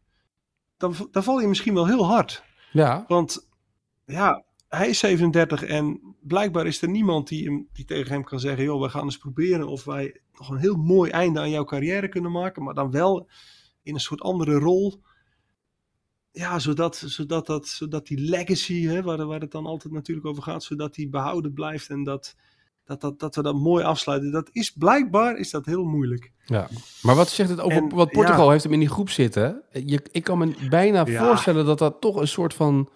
Dan, 0.77 0.95
dan 1.11 1.23
val 1.23 1.41
je 1.41 1.47
misschien 1.49 1.75
wel 1.75 1.87
heel 1.87 2.07
hard. 2.07 2.43
Ja, 2.73 3.05
Want 3.09 3.49
ja, 4.05 4.45
hij 4.69 4.89
is 4.89 4.99
37 4.99 5.63
en 5.63 6.01
blijkbaar 6.21 6.67
is 6.67 6.83
er 6.83 6.89
niemand 6.89 7.29
die, 7.29 7.45
hem, 7.45 7.69
die 7.73 7.85
tegen 7.85 8.13
hem 8.13 8.25
kan 8.25 8.41
zeggen: 8.41 8.65
joh, 8.65 8.83
we 8.83 8.89
gaan 8.89 9.05
eens 9.05 9.19
proberen 9.19 9.67
of 9.69 9.85
wij 9.85 10.21
nog 10.33 10.49
een 10.49 10.57
heel 10.59 10.77
mooi 10.77 11.11
einde 11.11 11.41
aan 11.41 11.51
jouw 11.51 11.65
carrière 11.65 12.09
kunnen 12.09 12.33
maken. 12.33 12.63
Maar 12.63 12.75
dan 12.75 12.91
wel 12.91 13.29
in 13.83 13.95
een 13.95 14.01
soort 14.01 14.21
andere 14.21 14.55
rol. 14.59 15.03
Ja, 16.39 16.59
zodat, 16.59 17.03
zodat, 17.07 17.47
dat, 17.47 17.69
zodat 17.69 18.07
die 18.07 18.19
legacy, 18.19 18.87
hè, 18.87 19.03
waar, 19.03 19.27
waar 19.27 19.41
het 19.41 19.51
dan 19.51 19.67
altijd 19.67 19.93
natuurlijk 19.93 20.27
over 20.27 20.43
gaat, 20.43 20.63
zodat 20.63 20.95
die 20.95 21.09
behouden 21.09 21.53
blijft 21.53 21.89
en 21.89 22.05
dat, 22.05 22.37
dat, 22.85 23.01
dat, 23.01 23.19
dat 23.19 23.37
we 23.37 23.43
dat 23.43 23.55
mooi 23.55 23.85
afsluiten. 23.85 24.31
Dat 24.31 24.49
is 24.53 24.71
blijkbaar 24.71 25.37
is 25.37 25.51
dat 25.51 25.67
heel 25.67 25.85
moeilijk. 25.85 26.33
Ja, 26.45 26.69
maar 27.03 27.15
wat 27.15 27.29
zegt 27.29 27.51
het 27.51 27.61
over 27.61 27.77
En, 27.77 27.89
wat 27.89 28.11
Portugal 28.11 28.45
ja. 28.45 28.51
heeft 28.51 28.63
hem 28.63 28.73
in 28.73 28.79
die 28.79 28.89
groep 28.89 29.11
zitten? 29.11 29.63
Je, 29.73 30.01
ik 30.13 30.25
kan 30.25 30.39
me 30.39 30.55
bijna 30.69 31.07
Ja. 31.07 31.27
voorstellen 31.27 31.67
dat 31.67 31.79
dat 31.79 32.01
toch 32.01 32.17
een 32.17 32.29
soort 32.29 32.55
van 32.55 32.89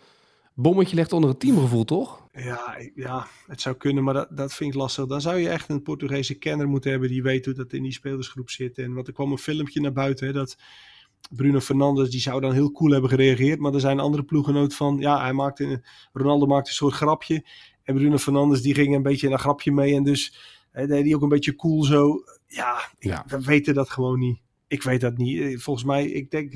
bommetje 0.55 0.97
legt 0.97 1.13
onder 1.13 1.31
het 1.31 1.41
teamgevoel, 1.41 1.85
toch? 1.85 2.29
Ja, 2.33 2.77
ja, 2.95 3.27
het 3.47 3.61
zou 3.61 3.77
kunnen, 3.77 4.05
maar 4.05 4.15
dat, 4.15 4.29
dat 4.31 4.55
vind 4.55 4.75
ik 4.75 4.81
lastig. 4.81 5.07
Dan 5.07 5.21
zou 5.21 5.39
je 5.39 5.49
echt 5.49 5.69
een 5.69 5.83
Portugese 5.83 6.35
kenner 6.35 6.69
moeten 6.69 6.91
hebben 6.91 7.09
die 7.09 7.23
weet 7.23 7.45
hoe 7.45 7.55
dat 7.55 7.73
in 7.73 7.83
die 7.83 7.93
spelersgroep 7.93 8.51
zit. 8.51 8.79
En 8.79 8.95
want 8.95 9.07
er 9.07 9.13
kwam 9.13 9.33
een 9.33 9.39
filmpje 9.39 9.81
naar 9.81 9.93
buiten 9.93 10.27
hè, 10.27 10.33
dat 10.33 10.57
Bruno 11.31 11.61
Fernandes, 11.61 12.11
die 12.11 12.21
zou 12.21 12.41
dan 12.41 12.53
heel 12.53 12.73
cool 12.73 12.91
hebben 12.91 13.11
gereageerd. 13.11 13.59
Maar 13.61 13.75
er 13.75 13.81
zijn 13.81 14.01
andere 14.01 14.23
ploeggenoten 14.23 14.77
van, 14.77 14.99
ja, 14.99 15.21
hij 15.21 15.33
maakte, 15.33 15.83
Ronaldo 16.13 16.47
maakte 16.47 16.69
een 16.69 16.75
soort 16.77 16.95
grapje. 16.95 17.45
En 17.83 17.95
Bruno 17.95 18.17
Fernandes, 18.19 18.63
die 18.63 18.75
ging 18.75 18.95
een 18.95 19.03
beetje 19.03 19.27
in 19.27 19.33
een 19.33 19.39
grapje 19.39 19.73
mee. 19.73 19.95
En 19.95 20.03
dus 20.03 20.39
hè, 20.71 20.87
deed 20.87 21.05
hij 21.05 21.15
ook 21.15 21.23
een 21.23 21.29
beetje 21.29 21.57
cool 21.57 21.85
zo. 21.85 22.25
Ja, 22.47 22.77
ik- 22.99 23.05
Ja. 23.11 23.25
we 23.27 23.41
weten 23.41 23.75
dat 23.75 23.91
gewoon 23.91 24.19
niet. 24.19 24.41
Ik 24.69 24.83
weet 24.83 25.01
dat 25.01 25.17
niet. 25.17 25.41
Eh, 25.41 25.59
Volgens 25.59 25.87
mij, 25.87 26.07
ik 26.07 26.31
denk, 26.31 26.53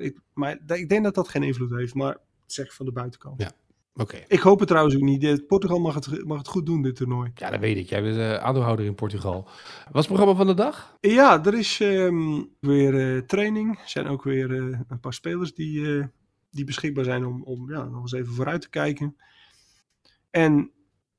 ik, 0.00 0.20
maar 0.34 0.58
ik 0.66 0.88
denk 0.88 1.04
dat 1.04 1.14
dat 1.14 1.28
geen 1.28 1.42
invloed 1.42 1.70
heeft. 1.70 1.94
Maar 1.94 2.16
zeg 2.46 2.74
van 2.74 2.86
de 2.86 2.92
buitenkant. 2.92 3.40
Ja. 3.40 3.52
Oké. 3.94 4.24
Ik 4.28 4.40
hoop 4.40 4.58
het 4.58 4.68
trouwens 4.68 4.96
ook 4.96 5.02
niet. 5.02 5.46
Portugal 5.46 5.80
mag 5.80 5.94
het, 5.94 6.24
mag 6.24 6.38
het 6.38 6.48
goed 6.48 6.66
doen, 6.66 6.82
dit 6.82 6.96
toernooi. 6.96 7.30
Ja, 7.34 7.50
dat 7.50 7.60
weet 7.60 7.76
ik. 7.76 7.88
Jij 7.88 8.02
bent 8.02 8.16
uh, 8.16 8.34
aandeelhouder 8.34 8.84
in 8.84 8.94
Portugal. 8.94 9.42
Wat 9.42 9.54
is 9.84 9.92
het 9.92 10.06
programma 10.06 10.34
van 10.34 10.46
de 10.46 10.54
dag? 10.54 10.96
Ja, 11.00 11.44
er 11.44 11.54
is 11.54 11.80
ehm, 11.80 12.42
weer 12.60 13.16
eh, 13.16 13.22
training. 13.22 13.78
Er 13.78 13.88
zijn 13.88 14.06
ook 14.06 14.22
weer 14.22 14.50
eh, 14.50 14.78
een 14.88 15.00
paar 15.00 15.14
spelers 15.14 15.54
die, 15.54 16.04
die 16.50 16.64
beschikbaar 16.64 17.04
zijn 17.04 17.26
om, 17.26 17.42
om 17.42 17.70
ja, 17.70 17.84
nog 17.84 18.00
eens 18.00 18.12
even 18.12 18.34
vooruit 18.34 18.60
te 18.60 18.70
kijken. 18.70 19.16
En 20.30 20.70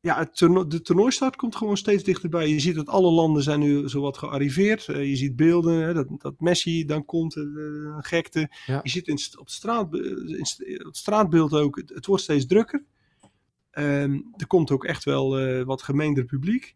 ja, 0.02 0.18
het 0.18 0.38
toerno- 0.38 0.68
de 0.68 0.82
toernooistart 0.82 1.36
komt 1.36 1.56
gewoon 1.56 1.78
steeds 1.78 2.04
dichterbij. 2.04 2.48
Je 2.48 2.60
ziet 2.60 2.76
dat 2.76 2.88
alle 2.88 3.12
landen 3.12 3.44
zijn 3.44 3.60
nu 3.60 3.90
zowat 3.90 4.18
gearriveerd. 4.18 4.88
Eh, 4.88 5.10
je 5.10 5.16
ziet 5.16 5.36
beelden, 5.36 5.82
hè, 5.84 5.94
dat, 5.94 6.08
dat 6.18 6.40
Messi 6.40 6.86
dan 6.86 7.06
komt, 7.06 7.36
eh, 7.36 7.44
een 7.44 8.04
gekte. 8.04 8.50
Ja. 8.66 8.80
Je 8.84 8.90
ziet 8.90 9.08
in, 9.08 9.20
op, 9.40 9.46
het 9.46 9.52
straat, 9.52 9.94
in 9.94 10.82
het 10.84 10.98
straatbeeld 10.98 11.54
ook, 11.54 11.76
het, 11.76 11.90
het 11.90 12.06
wordt 12.06 12.24
steeds 12.24 12.46
drukker. 12.46 12.84
Ehm, 13.72 14.20
er 14.38 14.48
komt 14.48 14.72
ook 14.72 14.86
echt 14.86 15.04
wel 15.04 15.40
eh, 15.40 15.64
wat 15.64 15.82
gemeender 15.82 16.26
publiek. 16.26 16.76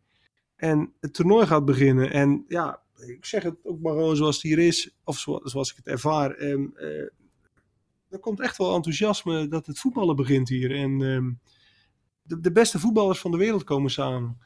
En 0.55 0.93
het 0.99 1.13
toernooi 1.13 1.45
gaat 1.45 1.65
beginnen. 1.65 2.11
En 2.11 2.45
ja, 2.47 2.81
ik 3.07 3.25
zeg 3.25 3.43
het 3.43 3.55
ook 3.63 3.79
maar 3.81 3.93
gewoon 3.93 4.15
zoals 4.15 4.35
het 4.35 4.43
hier 4.43 4.59
is, 4.59 4.95
of 5.03 5.19
zo- 5.19 5.39
zoals 5.43 5.69
ik 5.71 5.75
het 5.75 5.87
ervaar. 5.87 6.31
eh, 6.31 6.99
er 8.09 8.19
komt 8.19 8.39
echt 8.39 8.57
wel 8.57 8.75
enthousiasme 8.75 9.47
dat 9.47 9.65
het 9.65 9.79
voetballen 9.79 10.15
begint 10.15 10.49
hier. 10.49 10.75
En 10.75 11.01
ehm, 11.01 11.31
de, 12.27 12.39
de 12.39 12.51
beste 12.51 12.79
voetballers 12.79 13.19
van 13.19 13.31
de 13.31 13.37
wereld 13.37 13.63
komen 13.63 13.91
samen. 13.91 14.37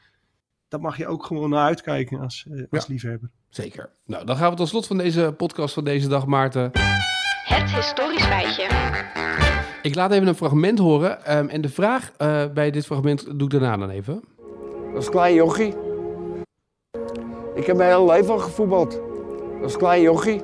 Daar 0.68 0.80
mag 0.80 0.96
je 0.96 1.06
ook 1.06 1.24
gewoon 1.26 1.50
naar 1.50 1.64
uitkijken 1.64 2.20
als, 2.20 2.46
eh, 2.50 2.62
als 2.70 2.86
liefhebber. 2.86 3.30
Zeker. 3.48 3.90
Nou, 4.06 4.24
dan 4.26 4.36
gaan 4.36 4.50
we 4.50 4.56
tot 4.56 4.68
slot 4.68 4.86
van 4.86 4.98
deze 4.98 5.34
podcast 5.36 5.74
van 5.74 5.84
deze 5.84 6.08
dag, 6.08 6.26
Maarten. 6.26 6.70
Het 7.44 7.70
historisch 7.70 8.24
feitje. 8.24 8.66
Ik 9.82 9.94
laat 9.94 10.12
even 10.12 10.26
een 10.26 10.34
fragment 10.34 10.78
horen. 10.78 11.24
ehm, 11.24 11.46
en 11.48 11.60
de 11.60 11.68
vraag 11.68 12.12
eh, 12.16 12.44
bij 12.54 12.70
dit 12.70 12.86
fragment 12.86 13.24
doe 13.26 13.42
ik 13.42 13.50
daarna 13.50 13.76
dan 13.76 13.90
even. 13.90 14.22
Als 14.94 15.08
klein 15.08 15.34
jochie. 15.34 15.74
Ik 17.54 17.66
heb 17.66 17.76
mijn 17.76 17.90
hele 17.90 18.12
leven 18.12 18.32
al 18.32 18.38
gevoetbald. 18.38 19.00
Als 19.62 19.76
klein 19.76 20.02
jochie. 20.02 20.42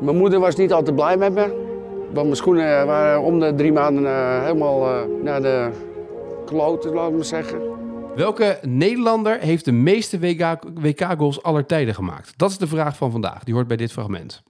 Mijn 0.00 0.16
moeder 0.16 0.40
was 0.40 0.56
niet 0.56 0.72
altijd 0.72 0.96
blij 0.96 1.16
met 1.16 1.32
me. 1.32 1.68
Want 2.12 2.24
mijn 2.26 2.36
schoenen 2.36 2.86
waren 2.86 3.22
om 3.22 3.40
de 3.40 3.54
drie 3.54 3.72
maanden 3.72 4.06
eh, 4.06 4.42
helemaal 4.42 4.86
eh, 4.88 5.22
naar 5.22 5.42
de 5.42 5.70
kloten, 6.50 6.92
laat 6.92 7.08
ik 7.08 7.14
maar 7.14 7.24
zeggen. 7.24 7.60
Welke 8.14 8.58
Nederlander 8.62 9.38
heeft 9.40 9.64
de 9.64 9.72
meeste 9.72 10.18
WK 10.18 10.58
WK-goals 10.74 11.42
aller 11.42 11.66
tijden 11.66 11.94
gemaakt? 11.94 12.32
Dat 12.38 12.50
is 12.50 12.58
de 12.58 12.66
vraag 12.66 12.96
van 12.96 13.10
vandaag. 13.10 13.44
Die 13.44 13.54
hoort 13.54 13.66
bij 13.66 13.76
dit 13.76 13.92
fragment. 13.92 14.42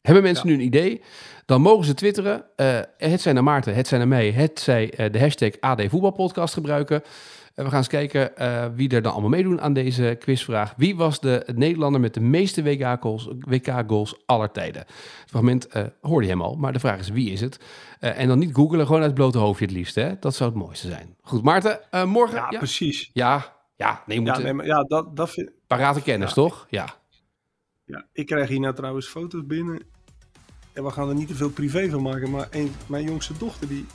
Hebben 0.00 0.22
mensen 0.22 0.46
nu 0.46 0.52
een 0.52 0.60
idee? 0.60 1.02
Dan 1.46 1.60
mogen 1.60 1.84
ze 1.84 1.94
twitteren. 1.94 2.44
eh, 2.56 2.80
het 2.96 3.20
zijn 3.20 3.34
naar 3.34 3.44
Maarten, 3.44 3.74
het 3.74 3.88
zijn 3.88 4.00
naar 4.00 4.08
mij. 4.08 4.30
Het 4.30 4.60
zij 4.60 4.94
eh, 4.94 5.12
de 5.12 5.20
hashtag 5.20 5.50
AD 5.60 5.82
Voetbalpodcast 5.88 6.54
gebruiken. 6.54 7.02
En 7.58 7.64
we 7.64 7.70
gaan 7.70 7.78
eens 7.78 7.88
kijken 7.88 8.36
eh, 8.36 8.66
wie 8.74 8.88
er 8.88 9.02
dan 9.02 9.12
allemaal 9.12 9.30
meedoen 9.30 9.60
aan 9.60 9.72
deze 9.72 10.16
quizvraag. 10.18 10.74
Wie 10.76 10.96
was 10.96 11.20
de 11.20 11.46
Nederlander 11.54 12.00
met 12.00 12.14
de 12.14 12.20
meeste 12.20 12.62
WK-goals 12.62 13.28
WK-goals 13.38 14.22
aller 14.26 14.50
tijden? 14.50 14.80
Het 15.20 15.30
fragment 15.30 15.66
eh, 15.66 15.84
hoorde 16.00 16.26
je 16.26 16.32
hem 16.32 16.42
al, 16.42 16.54
maar 16.54 16.72
de 16.72 16.78
vraag 16.78 16.98
is 16.98 17.08
wie 17.08 17.30
is 17.30 17.40
het? 17.40 17.60
Eh, 18.00 18.18
en 18.20 18.28
dan 18.28 18.38
niet 18.38 18.54
googelen, 18.54 18.86
gewoon 18.86 19.00
uit 19.00 19.10
het 19.10 19.18
blote 19.18 19.38
hoofdje 19.38 19.64
het 19.64 19.74
liefst. 19.74 19.94
Hè? 19.94 20.18
Dat 20.18 20.34
zou 20.34 20.50
het 20.50 20.58
mooiste 20.58 20.88
zijn. 20.88 21.16
Goed, 21.22 21.42
Maarten, 21.42 21.80
morgen... 22.06 22.36
Ja, 22.36 22.46
ja, 22.50 22.58
precies. 22.58 23.10
ja, 23.12 23.56
ja, 23.76 24.02
nee, 24.06 24.18
je 24.18 24.24
moet 24.24 24.36
Ja, 24.36 24.42
nee, 24.42 24.52
maar 24.52 24.66
ja, 24.66 24.82
dat, 24.82 25.16
dat 25.16 25.30
vind, 25.30 25.50
parate 25.66 26.02
kennis, 26.02 26.28
Ja. 26.28 26.34
toch? 26.34 26.66
Ja. 26.70 26.94
ja, 27.84 28.06
ik 28.12 28.26
krijg 28.26 28.48
hier 28.48 28.60
nou 28.60 28.74
trouwens 28.74 29.06
foto's 29.06 29.46
binnen. 29.46 29.82
En 30.72 30.84
we 30.84 30.90
gaan 30.90 31.08
er 31.08 31.14
niet 31.14 31.28
te 31.28 31.34
veel 31.34 31.50
privé 31.50 31.90
van 31.90 32.02
maken. 32.02 32.30
Maar 32.30 32.48
een, 32.50 32.72
mijn 32.86 33.04
jongste 33.04 33.32
dochter, 33.38 33.68
die, 33.68 33.86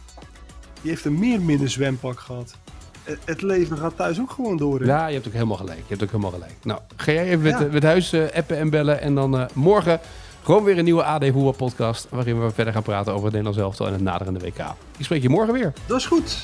die 0.81 0.91
heeft 0.91 1.05
een 1.05 1.19
meerminnen 1.19 1.69
zwempak 1.69 2.19
gehad. 2.19 2.57
Het, 3.03 3.17
het 3.25 3.41
leven 3.41 3.77
gaat 3.77 3.95
thuis 3.95 4.19
ook 4.19 4.31
gewoon 4.31 4.57
door. 4.57 4.79
hè? 4.79 4.85
ja, 4.85 5.07
je 5.07 5.13
hebt 5.13 5.27
ook 5.27 5.33
helemaal 5.33 5.57
gelijk. 5.57 5.77
Je 5.77 5.83
hebt 5.87 6.03
ook 6.03 6.09
helemaal 6.09 6.31
gelijk. 6.31 6.51
Nou, 6.63 6.79
ga 6.95 7.11
jij 7.11 7.25
even 7.25 7.41
met, 7.41 7.59
Ja. 7.59 7.65
eh, 7.65 7.71
met 7.71 7.83
huis 7.83 8.13
eh, 8.13 8.21
appen 8.35 8.57
en 8.57 8.69
bellen. 8.69 9.01
En 9.01 9.15
dan 9.15 9.37
eh, 9.37 9.45
morgen 9.53 9.99
gewoon 10.43 10.63
weer 10.63 10.77
een 10.77 10.83
nieuwe 10.83 11.03
AD 11.03 11.23
Voetbal 11.25 11.51
podcast. 11.51 12.07
Waarin 12.09 12.41
we 12.45 12.51
verder 12.51 12.73
gaan 12.73 12.83
praten 12.83 13.11
over 13.13 13.23
het 13.25 13.33
Nederlands 13.35 13.59
elftal 13.59 13.87
en 13.87 13.93
het 13.93 14.01
naderende 14.01 14.39
WK. 14.39 14.57
Ik 14.97 15.05
spreek 15.05 15.21
je 15.21 15.29
morgen 15.29 15.53
weer. 15.53 15.73
Dat 15.85 15.97
is 15.97 16.05
goed. 16.05 16.43